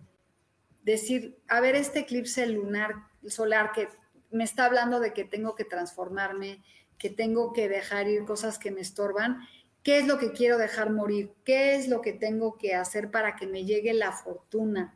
decir, 0.84 1.40
a 1.48 1.60
ver, 1.60 1.76
este 1.76 2.02
eclipse 2.02 2.46
lunar, 2.46 2.94
solar, 3.28 3.72
que 3.72 3.90
me 4.30 4.44
está 4.44 4.66
hablando 4.66 5.00
de 5.00 5.12
que 5.12 5.26
tengo 5.26 5.56
que 5.56 5.66
transformarme, 5.66 6.64
que 7.00 7.10
tengo 7.10 7.52
que 7.52 7.68
dejar 7.68 8.08
ir 8.08 8.26
cosas 8.26 8.60
que 8.60 8.70
me 8.70 8.82
estorban. 8.82 9.40
¿Qué 9.82 9.98
es 9.98 10.06
lo 10.06 10.20
que 10.20 10.34
quiero 10.34 10.60
dejar 10.60 10.92
morir? 10.92 11.32
¿Qué 11.44 11.76
es 11.76 11.88
lo 11.88 12.02
que 12.02 12.14
tengo 12.14 12.60
que 12.60 12.76
hacer 12.76 13.10
para 13.10 13.36
que 13.36 13.48
me 13.48 13.66
llegue 13.66 13.94
la 13.94 14.12
fortuna? 14.12 14.96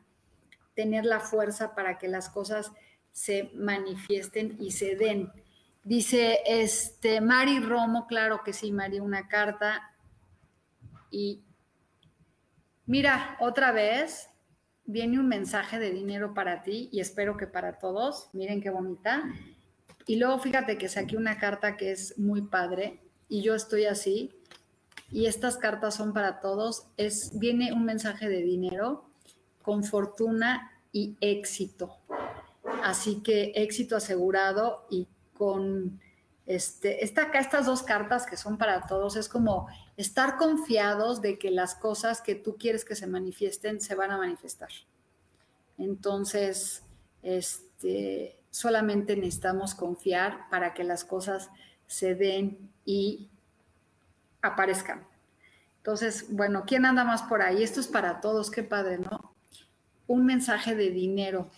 Tener 0.77 1.05
la 1.05 1.19
fuerza 1.19 1.73
para 1.73 1.97
que 1.97 2.07
las 2.07 2.29
cosas 2.29 2.71
se 3.11 3.49
manifiesten 3.55 4.57
y 4.59 4.69
se 4.69 4.95
den. 4.95 5.31
Dice, 5.83 6.37
este, 6.45 7.19
Mari 7.19 7.59
Romo, 7.59 8.05
claro 8.05 8.43
que 8.45 8.53
sí, 8.53 8.71
Mari, 8.71 8.99
una 8.99 9.27
carta. 9.27 9.95
Y 11.09 11.43
mira, 12.85 13.35
otra 13.39 13.71
vez 13.71 14.29
viene 14.85 15.19
un 15.19 15.27
mensaje 15.27 15.79
de 15.79 15.89
dinero 15.89 16.35
para 16.35 16.61
ti 16.61 16.89
y 16.91 16.99
espero 16.99 17.37
que 17.37 17.47
para 17.47 17.79
todos. 17.79 18.29
Miren 18.33 18.61
qué 18.61 18.69
bonita. 18.69 19.23
Y 20.05 20.17
luego 20.17 20.37
fíjate 20.37 20.77
que 20.77 20.87
saqué 20.87 21.17
una 21.17 21.39
carta 21.39 21.75
que 21.75 21.91
es 21.91 22.19
muy 22.19 22.43
padre 22.43 23.01
y 23.27 23.41
yo 23.41 23.55
estoy 23.55 23.85
así. 23.85 24.31
Y 25.09 25.25
estas 25.25 25.57
cartas 25.57 25.95
son 25.95 26.13
para 26.13 26.39
todos. 26.39 26.85
Es, 26.97 27.31
viene 27.39 27.73
un 27.73 27.83
mensaje 27.83 28.29
de 28.29 28.43
dinero 28.43 29.07
con 29.67 29.84
fortuna 29.84 30.71
y 30.93 31.17
éxito. 31.19 31.97
Así 32.86 33.21
que 33.21 33.51
éxito 33.53 33.97
asegurado 33.97 34.88
y 34.89 35.10
con 35.38 35.99
este, 36.45 37.03
esta, 37.03 37.23
acá 37.23 37.39
estas 37.39 37.65
dos 37.65 37.84
cartas 37.84 38.25
que 38.25 38.38
son 38.38 38.58
para 38.58 38.88
todos, 38.88 39.17
es 39.17 39.27
como 39.27 39.67
estar 39.97 40.38
confiados 40.38 41.21
de 41.21 41.38
que 41.38 41.51
las 41.51 41.75
cosas 41.75 42.21
que 42.21 42.34
tú 42.34 42.56
quieres 42.56 42.86
que 42.86 42.95
se 42.95 43.08
manifiesten 43.08 43.82
se 43.82 43.93
van 43.93 44.12
a 44.12 44.17
manifestar. 44.17 44.69
Entonces, 45.77 46.84
este, 47.21 48.39
solamente 48.49 49.17
necesitamos 49.17 49.75
confiar 49.75 50.47
para 50.49 50.73
que 50.73 50.86
las 50.86 51.03
cosas 51.03 51.49
se 51.88 52.15
den 52.15 52.71
y 52.86 53.27
aparezcan. 54.41 55.06
Entonces, 55.80 56.27
bueno, 56.30 56.63
¿quién 56.65 56.86
anda 56.86 57.03
más 57.03 57.23
por 57.23 57.41
ahí? 57.41 57.63
Esto 57.63 57.82
es 57.82 57.89
para 57.89 58.21
todos, 58.21 58.49
qué 58.49 58.63
padre, 58.63 58.99
¿no? 58.99 59.36
Un 60.08 60.26
mensaje 60.26 60.76
de 60.76 60.89
dinero 60.89 61.52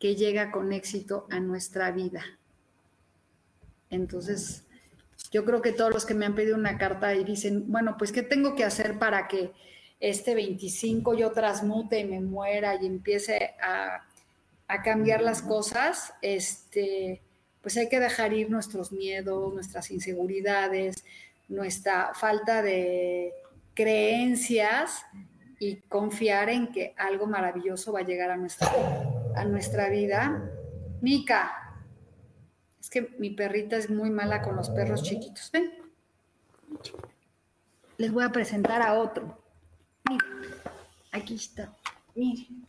que 0.00 0.16
llega 0.16 0.50
con 0.50 0.72
éxito 0.72 1.26
a 1.30 1.38
nuestra 1.40 1.92
vida. 1.92 2.24
Entonces, 3.90 4.64
yo 5.30 5.44
creo 5.44 5.60
que 5.60 5.72
todos 5.72 5.92
los 5.92 6.06
que 6.06 6.14
me 6.14 6.26
han 6.26 6.34
pedido 6.34 6.56
una 6.56 6.78
carta 6.78 7.14
y 7.14 7.22
dicen, 7.22 7.70
bueno, 7.70 7.96
pues, 7.98 8.10
¿qué 8.10 8.22
tengo 8.22 8.56
que 8.56 8.64
hacer 8.64 8.98
para 8.98 9.28
que 9.28 9.52
este 10.00 10.34
25 10.34 11.14
yo 11.14 11.30
transmute 11.32 12.00
y 12.00 12.04
me 12.04 12.20
muera 12.20 12.74
y 12.80 12.86
empiece 12.86 13.54
a, 13.62 14.06
cambiar 14.82 15.20
las 15.20 15.42
cosas? 15.42 16.14
Este, 16.22 17.20
pues 17.60 17.76
hay 17.76 17.88
que 17.88 18.00
dejar 18.00 18.32
ir 18.32 18.50
nuestros 18.50 18.92
miedos, 18.92 19.52
nuestras 19.52 19.90
inseguridades, 19.90 21.04
nuestra 21.48 22.12
falta 22.14 22.62
de 22.62 23.32
creencias 23.74 25.04
y 25.62 25.76
confiar 25.82 26.48
en 26.48 26.72
que 26.72 26.94
algo 26.96 27.26
maravilloso 27.26 27.92
va 27.92 28.00
a 28.00 28.04
llegar 28.04 28.30
a 28.30 28.36
nuestra, 28.36 28.66
a 29.36 29.44
nuestra 29.44 29.90
vida. 29.90 30.50
Mica, 31.02 31.76
es 32.80 32.88
que 32.88 33.02
mi 33.18 33.30
perrita 33.30 33.76
es 33.76 33.90
muy 33.90 34.08
mala 34.08 34.40
con 34.40 34.56
los 34.56 34.70
perros 34.70 35.02
chiquitos. 35.02 35.52
Ven. 35.52 35.70
Les 37.98 38.10
voy 38.10 38.24
a 38.24 38.32
presentar 38.32 38.80
a 38.80 38.94
otro. 38.94 39.38
Mira, 40.08 40.24
aquí 41.12 41.34
está. 41.34 41.76
Miren. 42.14 42.66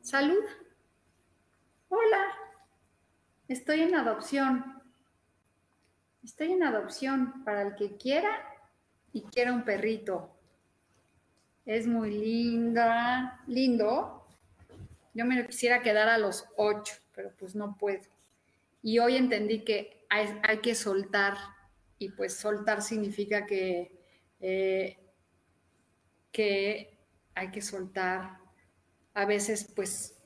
Salud. 0.00 0.44
Hola. 1.90 2.24
Estoy 3.48 3.82
en 3.82 3.94
adopción. 3.94 4.82
Estoy 6.24 6.52
en 6.52 6.62
adopción 6.62 7.44
para 7.44 7.60
el 7.60 7.74
que 7.74 7.98
quiera 7.98 8.30
y 9.12 9.24
quiera 9.24 9.52
un 9.52 9.62
perrito. 9.62 10.37
Es 11.68 11.86
muy 11.86 12.10
linda. 12.10 13.42
Lindo. 13.46 14.24
Yo 15.12 15.26
me 15.26 15.46
quisiera 15.46 15.82
quedar 15.82 16.08
a 16.08 16.16
los 16.16 16.46
ocho, 16.56 16.94
pero 17.14 17.30
pues 17.38 17.54
no 17.54 17.76
puedo. 17.76 18.04
Y 18.82 19.00
hoy 19.00 19.16
entendí 19.16 19.64
que 19.64 20.06
hay, 20.08 20.60
que 20.62 20.74
soltar, 20.74 21.36
y 21.98 22.08
pues 22.08 22.38
soltar 22.38 22.80
significa 22.80 23.44
que, 23.44 24.00
eh, 24.40 24.96
que 26.32 26.98
hay 27.34 27.50
que 27.50 27.60
soltar 27.60 28.38
a 29.12 29.26
veces 29.26 29.70
pues 29.76 30.16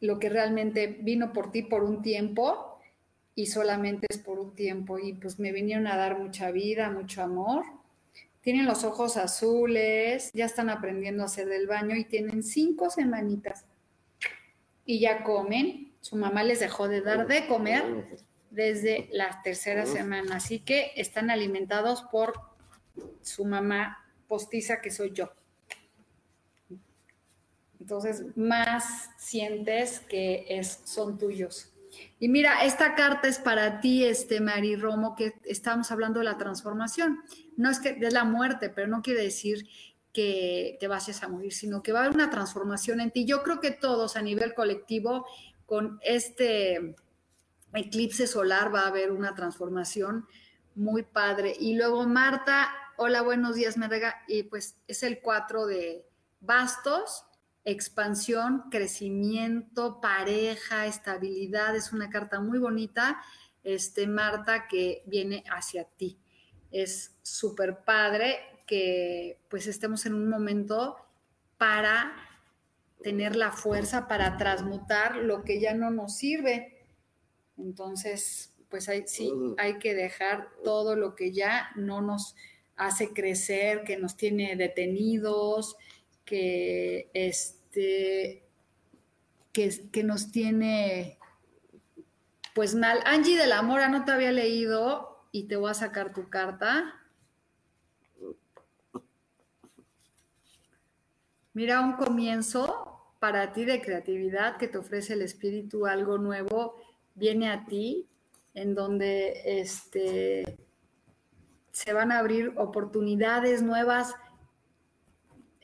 lo 0.00 0.18
que 0.18 0.30
realmente 0.30 0.86
vino 0.86 1.34
por 1.34 1.52
ti 1.52 1.60
por 1.60 1.84
un 1.84 2.00
tiempo 2.00 2.80
y 3.34 3.46
solamente 3.46 4.06
es 4.08 4.16
por 4.16 4.38
un 4.38 4.54
tiempo 4.54 4.98
y 4.98 5.12
pues 5.12 5.38
me 5.38 5.52
vinieron 5.52 5.88
a 5.88 5.98
dar 5.98 6.18
mucha 6.18 6.50
vida, 6.52 6.90
mucho 6.90 7.22
amor. 7.22 7.66
Tienen 8.46 8.66
los 8.66 8.84
ojos 8.84 9.16
azules, 9.16 10.30
ya 10.32 10.44
están 10.44 10.70
aprendiendo 10.70 11.24
a 11.24 11.26
hacer 11.26 11.48
del 11.48 11.66
baño 11.66 11.96
y 11.96 12.04
tienen 12.04 12.44
cinco 12.44 12.90
semanitas. 12.90 13.66
Y 14.84 15.00
ya 15.00 15.24
comen. 15.24 15.96
Su 16.00 16.14
mamá 16.14 16.44
les 16.44 16.60
dejó 16.60 16.86
de 16.86 17.00
dar 17.00 17.26
de 17.26 17.48
comer 17.48 18.20
desde 18.50 19.08
la 19.10 19.42
tercera 19.42 19.84
semana. 19.84 20.36
Así 20.36 20.60
que 20.60 20.92
están 20.94 21.30
alimentados 21.30 22.02
por 22.02 22.34
su 23.20 23.44
mamá 23.44 24.06
postiza 24.28 24.80
que 24.80 24.92
soy 24.92 25.10
yo. 25.10 25.32
Entonces, 27.80 28.22
más 28.36 29.10
sientes 29.18 29.98
que 29.98 30.46
es, 30.48 30.82
son 30.84 31.18
tuyos. 31.18 31.72
Y 32.18 32.28
mira, 32.28 32.64
esta 32.64 32.94
carta 32.94 33.28
es 33.28 33.38
para 33.38 33.80
ti, 33.80 34.04
este 34.04 34.40
Mari 34.40 34.76
Romo, 34.76 35.14
que 35.14 35.34
estamos 35.44 35.90
hablando 35.90 36.20
de 36.20 36.24
la 36.24 36.38
transformación. 36.38 37.20
No 37.56 37.70
es 37.70 37.78
que 37.78 37.94
de 37.94 38.10
la 38.10 38.24
muerte, 38.24 38.70
pero 38.70 38.88
no 38.88 39.02
quiere 39.02 39.22
decir 39.22 39.68
que 40.12 40.78
te 40.80 40.88
vayas 40.88 41.22
a 41.22 41.28
morir, 41.28 41.52
sino 41.52 41.82
que 41.82 41.92
va 41.92 42.00
a 42.00 42.04
haber 42.04 42.14
una 42.14 42.30
transformación 42.30 43.00
en 43.00 43.10
ti. 43.10 43.26
Yo 43.26 43.42
creo 43.42 43.60
que 43.60 43.70
todos 43.70 44.16
a 44.16 44.22
nivel 44.22 44.54
colectivo, 44.54 45.26
con 45.66 45.98
este 46.02 46.96
eclipse 47.74 48.26
solar, 48.26 48.74
va 48.74 48.82
a 48.82 48.88
haber 48.88 49.12
una 49.12 49.34
transformación 49.34 50.26
muy 50.74 51.02
padre. 51.02 51.54
Y 51.58 51.74
luego 51.74 52.06
Marta, 52.06 52.70
hola, 52.96 53.20
buenos 53.20 53.56
días, 53.56 53.76
Merrega. 53.76 54.22
Y 54.26 54.44
pues 54.44 54.76
es 54.88 55.02
el 55.02 55.20
4 55.20 55.66
de 55.66 56.06
bastos 56.40 57.26
expansión, 57.66 58.64
crecimiento, 58.70 60.00
pareja, 60.00 60.86
estabilidad. 60.86 61.74
Es 61.74 61.92
una 61.92 62.08
carta 62.08 62.40
muy 62.40 62.58
bonita, 62.58 63.20
este, 63.64 64.06
Marta, 64.06 64.68
que 64.68 65.02
viene 65.06 65.42
hacia 65.50 65.84
ti. 65.84 66.16
Es 66.70 67.16
súper 67.22 67.84
padre 67.84 68.38
que 68.66 69.40
pues 69.50 69.66
estemos 69.66 70.06
en 70.06 70.14
un 70.14 70.28
momento 70.28 70.96
para 71.58 72.14
tener 73.02 73.36
la 73.36 73.52
fuerza 73.52 74.08
para 74.08 74.36
transmutar 74.36 75.16
lo 75.16 75.42
que 75.42 75.60
ya 75.60 75.74
no 75.74 75.90
nos 75.90 76.16
sirve. 76.16 76.84
Entonces, 77.58 78.52
pues 78.68 78.88
sí, 79.06 79.32
hay 79.58 79.78
que 79.78 79.94
dejar 79.94 80.48
todo 80.62 80.94
lo 80.94 81.16
que 81.16 81.32
ya 81.32 81.70
no 81.74 82.00
nos 82.00 82.36
hace 82.76 83.12
crecer, 83.12 83.82
que 83.84 83.96
nos 83.96 84.16
tiene 84.16 84.54
detenidos, 84.54 85.76
que, 86.26 87.10
este, 87.14 88.44
que, 89.52 89.88
que 89.90 90.04
nos 90.04 90.30
tiene 90.30 91.18
pues 92.54 92.74
mal. 92.74 93.00
Angie 93.04 93.38
de 93.38 93.46
la 93.46 93.62
Mora, 93.62 93.88
no 93.88 94.04
te 94.04 94.12
había 94.12 94.32
leído 94.32 95.26
y 95.30 95.46
te 95.46 95.56
voy 95.56 95.70
a 95.70 95.74
sacar 95.74 96.12
tu 96.12 96.28
carta. 96.28 96.94
Mira, 101.52 101.80
un 101.80 101.94
comienzo 101.94 103.14
para 103.18 103.52
ti 103.52 103.64
de 103.64 103.80
creatividad 103.80 104.56
que 104.56 104.68
te 104.68 104.78
ofrece 104.78 105.14
el 105.14 105.22
espíritu, 105.22 105.86
algo 105.86 106.18
nuevo 106.18 106.76
viene 107.14 107.50
a 107.50 107.64
ti, 107.66 108.08
en 108.54 108.74
donde 108.74 109.60
este, 109.60 110.58
se 111.72 111.92
van 111.92 112.12
a 112.12 112.18
abrir 112.18 112.54
oportunidades 112.56 113.62
nuevas 113.62 114.14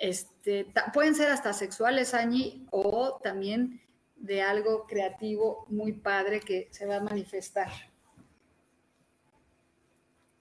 este, 0.02 0.66
pueden 0.92 1.14
ser 1.14 1.30
hasta 1.30 1.52
sexuales, 1.52 2.12
Añi, 2.12 2.66
o 2.72 3.20
también 3.22 3.80
de 4.16 4.42
algo 4.42 4.84
creativo 4.84 5.64
muy 5.68 5.92
padre 5.92 6.40
que 6.40 6.66
se 6.72 6.86
va 6.86 6.96
a 6.96 7.00
manifestar. 7.00 7.70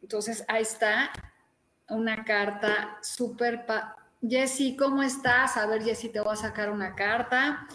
Entonces, 0.01 0.43
ahí 0.47 0.63
está 0.63 1.11
una 1.89 2.25
carta 2.25 2.97
súper... 3.03 3.63
Jessy, 4.27 4.75
¿cómo 4.75 5.03
estás? 5.03 5.55
A 5.57 5.67
ver, 5.67 5.83
Jessy, 5.83 6.09
te 6.09 6.21
voy 6.21 6.33
a 6.33 6.37
sacar 6.37 6.71
una 6.71 6.95
carta. 6.95 7.67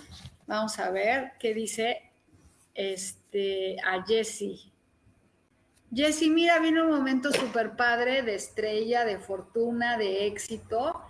Vamos 0.49 0.81
a 0.81 0.91
ver 0.91 1.35
qué 1.39 1.55
dice 1.55 2.11
este, 2.75 3.77
a 3.85 4.05
Jessy. 4.05 4.73
Jessy, 5.95 6.31
mira, 6.31 6.59
viene 6.59 6.83
un 6.83 6.91
momento 6.91 7.33
súper 7.33 7.77
padre 7.77 8.23
de 8.23 8.35
estrella, 8.35 9.05
de 9.05 9.19
fortuna, 9.19 9.97
de 9.97 10.27
éxito 10.27 11.01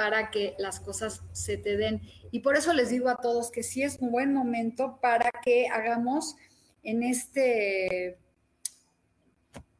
para 0.00 0.30
que 0.30 0.54
las 0.58 0.80
cosas 0.80 1.20
se 1.32 1.58
te 1.58 1.76
den. 1.76 2.00
Y 2.30 2.40
por 2.40 2.56
eso 2.56 2.72
les 2.72 2.88
digo 2.88 3.10
a 3.10 3.16
todos 3.16 3.50
que 3.50 3.62
sí 3.62 3.82
es 3.82 3.98
un 4.00 4.10
buen 4.10 4.32
momento 4.32 4.98
para 5.02 5.30
que 5.44 5.68
hagamos 5.68 6.36
en 6.82 7.02
este, 7.02 8.18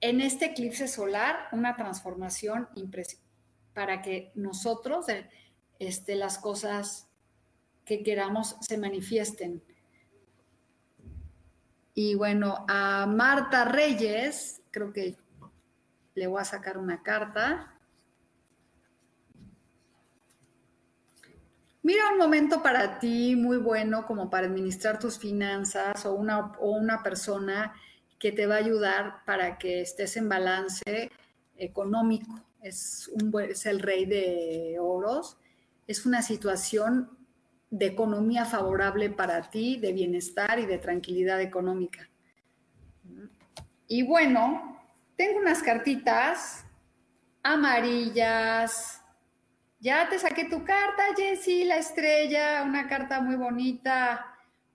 en 0.02 0.20
este 0.20 0.44
eclipse 0.44 0.88
solar 0.88 1.48
una 1.52 1.74
transformación 1.74 2.68
impresionante 2.74 3.30
para 3.72 4.02
que 4.02 4.30
nosotros, 4.34 5.08
eh, 5.08 5.26
este, 5.78 6.16
las 6.16 6.36
cosas 6.36 7.08
que 7.86 8.02
queramos 8.02 8.56
se 8.60 8.76
manifiesten. 8.76 9.62
Y 11.94 12.14
bueno, 12.14 12.66
a 12.68 13.06
Marta 13.06 13.64
Reyes, 13.64 14.60
creo 14.70 14.92
que 14.92 15.16
le 16.14 16.26
voy 16.26 16.42
a 16.42 16.44
sacar 16.44 16.76
una 16.76 17.02
carta. 17.02 17.79
Mira 21.82 22.10
un 22.12 22.18
momento 22.18 22.62
para 22.62 22.98
ti 22.98 23.34
muy 23.36 23.56
bueno 23.56 24.06
como 24.06 24.28
para 24.28 24.46
administrar 24.46 24.98
tus 24.98 25.18
finanzas 25.18 26.04
o 26.04 26.14
una, 26.14 26.52
o 26.58 26.72
una 26.72 27.02
persona 27.02 27.74
que 28.18 28.32
te 28.32 28.46
va 28.46 28.56
a 28.56 28.58
ayudar 28.58 29.24
para 29.24 29.56
que 29.56 29.80
estés 29.80 30.16
en 30.18 30.28
balance 30.28 31.10
económico. 31.56 32.42
Es, 32.62 33.10
un, 33.14 33.32
es 33.40 33.64
el 33.64 33.80
rey 33.80 34.04
de 34.04 34.76
oros. 34.78 35.38
Es 35.86 36.04
una 36.04 36.20
situación 36.20 37.10
de 37.70 37.86
economía 37.86 38.44
favorable 38.44 39.08
para 39.10 39.48
ti, 39.48 39.78
de 39.78 39.92
bienestar 39.92 40.58
y 40.58 40.66
de 40.66 40.78
tranquilidad 40.78 41.40
económica. 41.40 42.10
Y 43.86 44.02
bueno, 44.02 44.78
tengo 45.16 45.38
unas 45.38 45.62
cartitas 45.62 46.64
amarillas, 47.42 48.99
ya 49.80 50.08
te 50.10 50.18
saqué 50.18 50.44
tu 50.44 50.62
carta, 50.62 51.02
Jessy, 51.16 51.64
la 51.64 51.78
estrella, 51.78 52.62
una 52.64 52.86
carta 52.86 53.20
muy 53.22 53.36
bonita. 53.36 54.26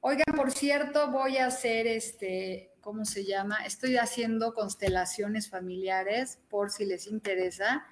Oigan, 0.02 0.36
por 0.36 0.52
cierto, 0.52 1.12
voy 1.12 1.38
a 1.38 1.46
hacer 1.46 1.86
este, 1.86 2.74
¿cómo 2.82 3.06
se 3.06 3.24
llama? 3.24 3.64
Estoy 3.66 3.98
haciendo 3.98 4.54
constelaciones 4.56 5.50
familiares 5.50 6.40
por 6.50 6.72
si 6.72 6.86
les 6.86 7.06
interesa. 7.06 7.86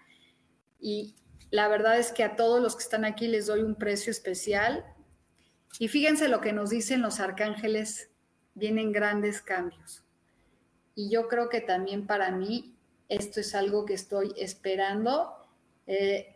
Y 0.80 1.15
la 1.52 1.67
verdad 1.67 1.99
es 1.99 2.12
que 2.12 2.23
a 2.23 2.36
todos 2.36 2.62
los 2.62 2.76
que 2.76 2.84
están 2.84 3.06
aquí 3.06 3.28
les 3.28 3.45
doy 3.45 3.62
un 3.62 3.76
precio 3.76 4.10
especial. 4.10 4.84
Y 5.78 5.89
fíjense 5.89 6.28
lo 6.28 6.41
que 6.41 6.52
nos 6.52 6.71
dicen 6.71 7.04
los 7.04 7.19
arcángeles, 7.19 8.10
vienen 8.56 8.91
grandes 8.91 9.41
cambios. 9.41 10.04
Y 10.95 11.12
yo 11.12 11.28
creo 11.28 11.49
que 11.49 11.62
también 11.62 12.08
para 12.08 12.32
mí 12.32 12.76
esto 13.08 13.39
es 13.39 13.54
algo 13.54 13.86
que 13.86 13.93
estoy 13.93 14.34
esperando. 14.36 15.36
Eh, 15.86 16.33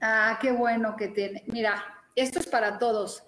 Ah, 0.00 0.38
qué 0.40 0.52
bueno 0.52 0.96
que 0.96 1.08
tiene. 1.08 1.44
Mira, 1.46 1.82
esto 2.14 2.38
es 2.38 2.46
para 2.46 2.78
todos. 2.78 3.22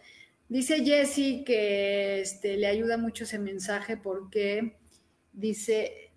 Dice 0.48 0.84
Jesse 0.84 1.44
que 1.44 2.20
este, 2.20 2.56
le 2.56 2.66
ayuda 2.66 2.96
mucho 2.96 3.24
ese 3.24 3.38
mensaje 3.38 3.96
porque 3.96 4.78
dice, 5.32 6.12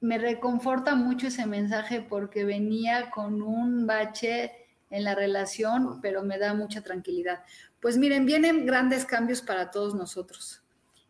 me 0.00 0.18
reconforta 0.18 0.94
mucho 0.94 1.26
ese 1.26 1.46
mensaje 1.46 2.00
porque 2.00 2.44
venía 2.44 3.10
con 3.10 3.42
un 3.42 3.86
bache 3.86 4.52
en 4.90 5.04
la 5.04 5.14
relación, 5.14 6.00
pero 6.00 6.22
me 6.22 6.38
da 6.38 6.54
mucha 6.54 6.82
tranquilidad. 6.82 7.42
Pues 7.80 7.96
miren, 7.96 8.26
vienen 8.26 8.66
grandes 8.66 9.04
cambios 9.04 9.42
para 9.42 9.70
todos 9.70 9.94
nosotros. 9.94 10.62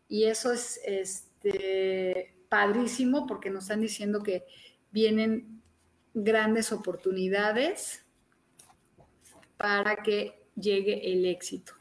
Y 0.07 0.25
eso 0.25 0.51
es 0.51 0.79
este, 0.85 2.35
padrísimo 2.49 3.27
porque 3.27 3.49
nos 3.49 3.65
están 3.65 3.81
diciendo 3.81 4.23
que 4.23 4.45
vienen 4.91 5.61
grandes 6.13 6.71
oportunidades 6.71 8.02
para 9.63 9.95
que 9.95 10.45
llegue 10.57 11.13
el 11.13 11.25
éxito. 11.25 11.71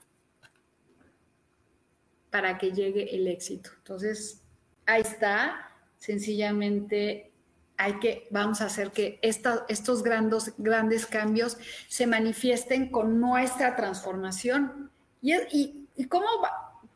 Para 2.30 2.56
que 2.56 2.70
llegue 2.70 3.12
el 3.12 3.26
éxito. 3.26 3.70
Entonces, 3.78 4.40
ahí 4.86 5.02
está. 5.02 5.68
Sencillamente 5.98 7.32
hay 7.76 7.98
que, 7.98 8.28
vamos 8.30 8.60
a 8.60 8.66
hacer 8.66 8.92
que 8.92 9.18
estos 9.20 10.04
grandes, 10.04 10.54
grandes 10.58 11.06
cambios 11.06 11.58
se 11.88 12.06
manifiesten 12.06 12.88
con 12.88 13.20
nuestra 13.20 13.74
transformación. 13.74 14.92
¿Y, 15.20 15.88
y, 15.96 16.04
cómo 16.04 16.28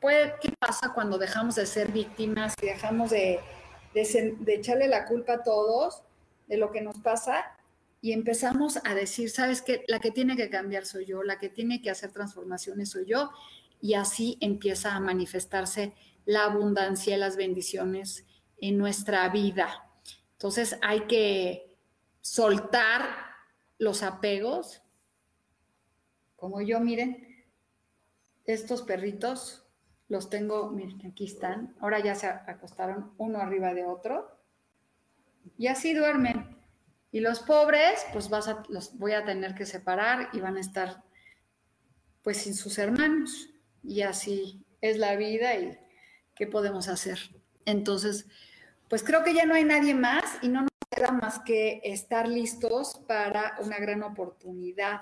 puede, 0.00 0.34
qué 0.40 0.52
pasa 0.56 0.92
cuando 0.94 1.18
dejamos 1.18 1.56
de 1.56 1.66
ser 1.66 1.90
víctimas 1.90 2.54
y 2.62 2.66
dejamos 2.66 3.10
de, 3.10 3.40
de 3.92 4.54
echarle 4.54 4.86
la 4.86 5.06
culpa 5.06 5.32
a 5.32 5.42
todos 5.42 6.04
de 6.46 6.58
lo 6.58 6.70
que 6.70 6.80
nos 6.80 6.96
pasa 6.98 7.55
y 8.06 8.12
empezamos 8.12 8.78
a 8.84 8.94
decir, 8.94 9.30
sabes 9.30 9.62
que 9.62 9.84
la 9.88 9.98
que 9.98 10.12
tiene 10.12 10.36
que 10.36 10.48
cambiar 10.48 10.86
soy 10.86 11.06
yo, 11.06 11.24
la 11.24 11.40
que 11.40 11.48
tiene 11.48 11.82
que 11.82 11.90
hacer 11.90 12.12
transformaciones 12.12 12.90
soy 12.90 13.04
yo, 13.04 13.32
y 13.80 13.94
así 13.94 14.38
empieza 14.40 14.94
a 14.94 15.00
manifestarse 15.00 15.92
la 16.24 16.44
abundancia 16.44 17.16
y 17.16 17.18
las 17.18 17.36
bendiciones 17.36 18.24
en 18.58 18.78
nuestra 18.78 19.28
vida. 19.30 19.90
Entonces 20.34 20.78
hay 20.82 21.08
que 21.08 21.76
soltar 22.20 23.02
los 23.78 24.04
apegos. 24.04 24.82
Como 26.36 26.60
yo, 26.60 26.78
miren, 26.78 27.44
estos 28.44 28.82
perritos 28.82 29.66
los 30.06 30.30
tengo, 30.30 30.70
miren, 30.70 31.04
aquí 31.10 31.24
están. 31.24 31.74
Ahora 31.80 31.98
ya 31.98 32.14
se 32.14 32.28
acostaron 32.28 33.14
uno 33.18 33.40
arriba 33.40 33.74
de 33.74 33.84
otro. 33.84 34.38
Y 35.58 35.66
así 35.66 35.92
duermen. 35.92 36.55
Y 37.16 37.20
los 37.20 37.40
pobres, 37.40 38.04
pues 38.12 38.28
vas 38.28 38.46
a, 38.46 38.62
los 38.68 38.98
voy 38.98 39.12
a 39.12 39.24
tener 39.24 39.54
que 39.54 39.64
separar 39.64 40.28
y 40.34 40.40
van 40.40 40.58
a 40.58 40.60
estar 40.60 41.02
pues 42.20 42.36
sin 42.36 42.52
sus 42.54 42.76
hermanos. 42.76 43.48
Y 43.82 44.02
así 44.02 44.66
es 44.82 44.98
la 44.98 45.16
vida 45.16 45.56
y 45.56 45.78
qué 46.34 46.46
podemos 46.46 46.88
hacer. 46.88 47.18
Entonces, 47.64 48.26
pues 48.90 49.02
creo 49.02 49.24
que 49.24 49.32
ya 49.32 49.46
no 49.46 49.54
hay 49.54 49.64
nadie 49.64 49.94
más 49.94 50.24
y 50.42 50.48
no 50.48 50.60
nos 50.60 50.70
queda 50.90 51.10
más 51.10 51.38
que 51.38 51.80
estar 51.84 52.28
listos 52.28 53.00
para 53.08 53.56
una 53.62 53.78
gran 53.78 54.02
oportunidad 54.02 55.00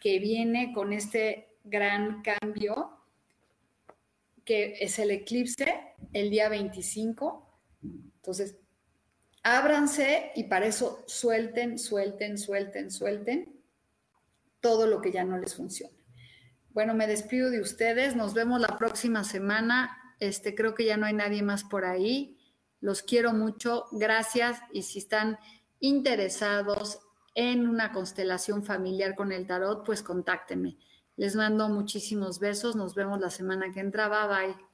que 0.00 0.20
viene 0.20 0.72
con 0.72 0.92
este 0.92 1.48
gran 1.64 2.22
cambio 2.22 2.96
que 4.44 4.76
es 4.78 5.00
el 5.00 5.10
eclipse 5.10 5.96
el 6.12 6.30
día 6.30 6.48
25. 6.48 7.60
Entonces, 7.82 8.54
ábranse 9.44 10.32
y 10.34 10.44
para 10.44 10.66
eso 10.66 11.04
suelten, 11.06 11.78
suelten, 11.78 12.38
suelten, 12.38 12.90
suelten 12.90 13.60
todo 14.60 14.86
lo 14.86 15.00
que 15.00 15.12
ya 15.12 15.24
no 15.24 15.38
les 15.38 15.54
funciona. 15.54 15.94
Bueno, 16.70 16.94
me 16.94 17.06
despido 17.06 17.50
de 17.50 17.60
ustedes. 17.60 18.16
Nos 18.16 18.34
vemos 18.34 18.60
la 18.60 18.76
próxima 18.78 19.22
semana. 19.22 19.96
Este, 20.18 20.54
creo 20.54 20.74
que 20.74 20.86
ya 20.86 20.96
no 20.96 21.06
hay 21.06 21.12
nadie 21.12 21.42
más 21.42 21.62
por 21.62 21.84
ahí. 21.84 22.38
Los 22.80 23.02
quiero 23.02 23.32
mucho. 23.32 23.84
Gracias. 23.92 24.58
Y 24.72 24.82
si 24.82 24.98
están 24.98 25.38
interesados 25.78 26.98
en 27.34 27.68
una 27.68 27.92
constelación 27.92 28.64
familiar 28.64 29.14
con 29.14 29.30
el 29.30 29.46
tarot, 29.46 29.84
pues 29.84 30.02
contáctenme. 30.02 30.78
Les 31.16 31.36
mando 31.36 31.68
muchísimos 31.68 32.40
besos. 32.40 32.74
Nos 32.74 32.94
vemos 32.94 33.20
la 33.20 33.30
semana 33.30 33.70
que 33.70 33.80
entra. 33.80 34.08
Bye 34.08 34.46
bye. 34.46 34.73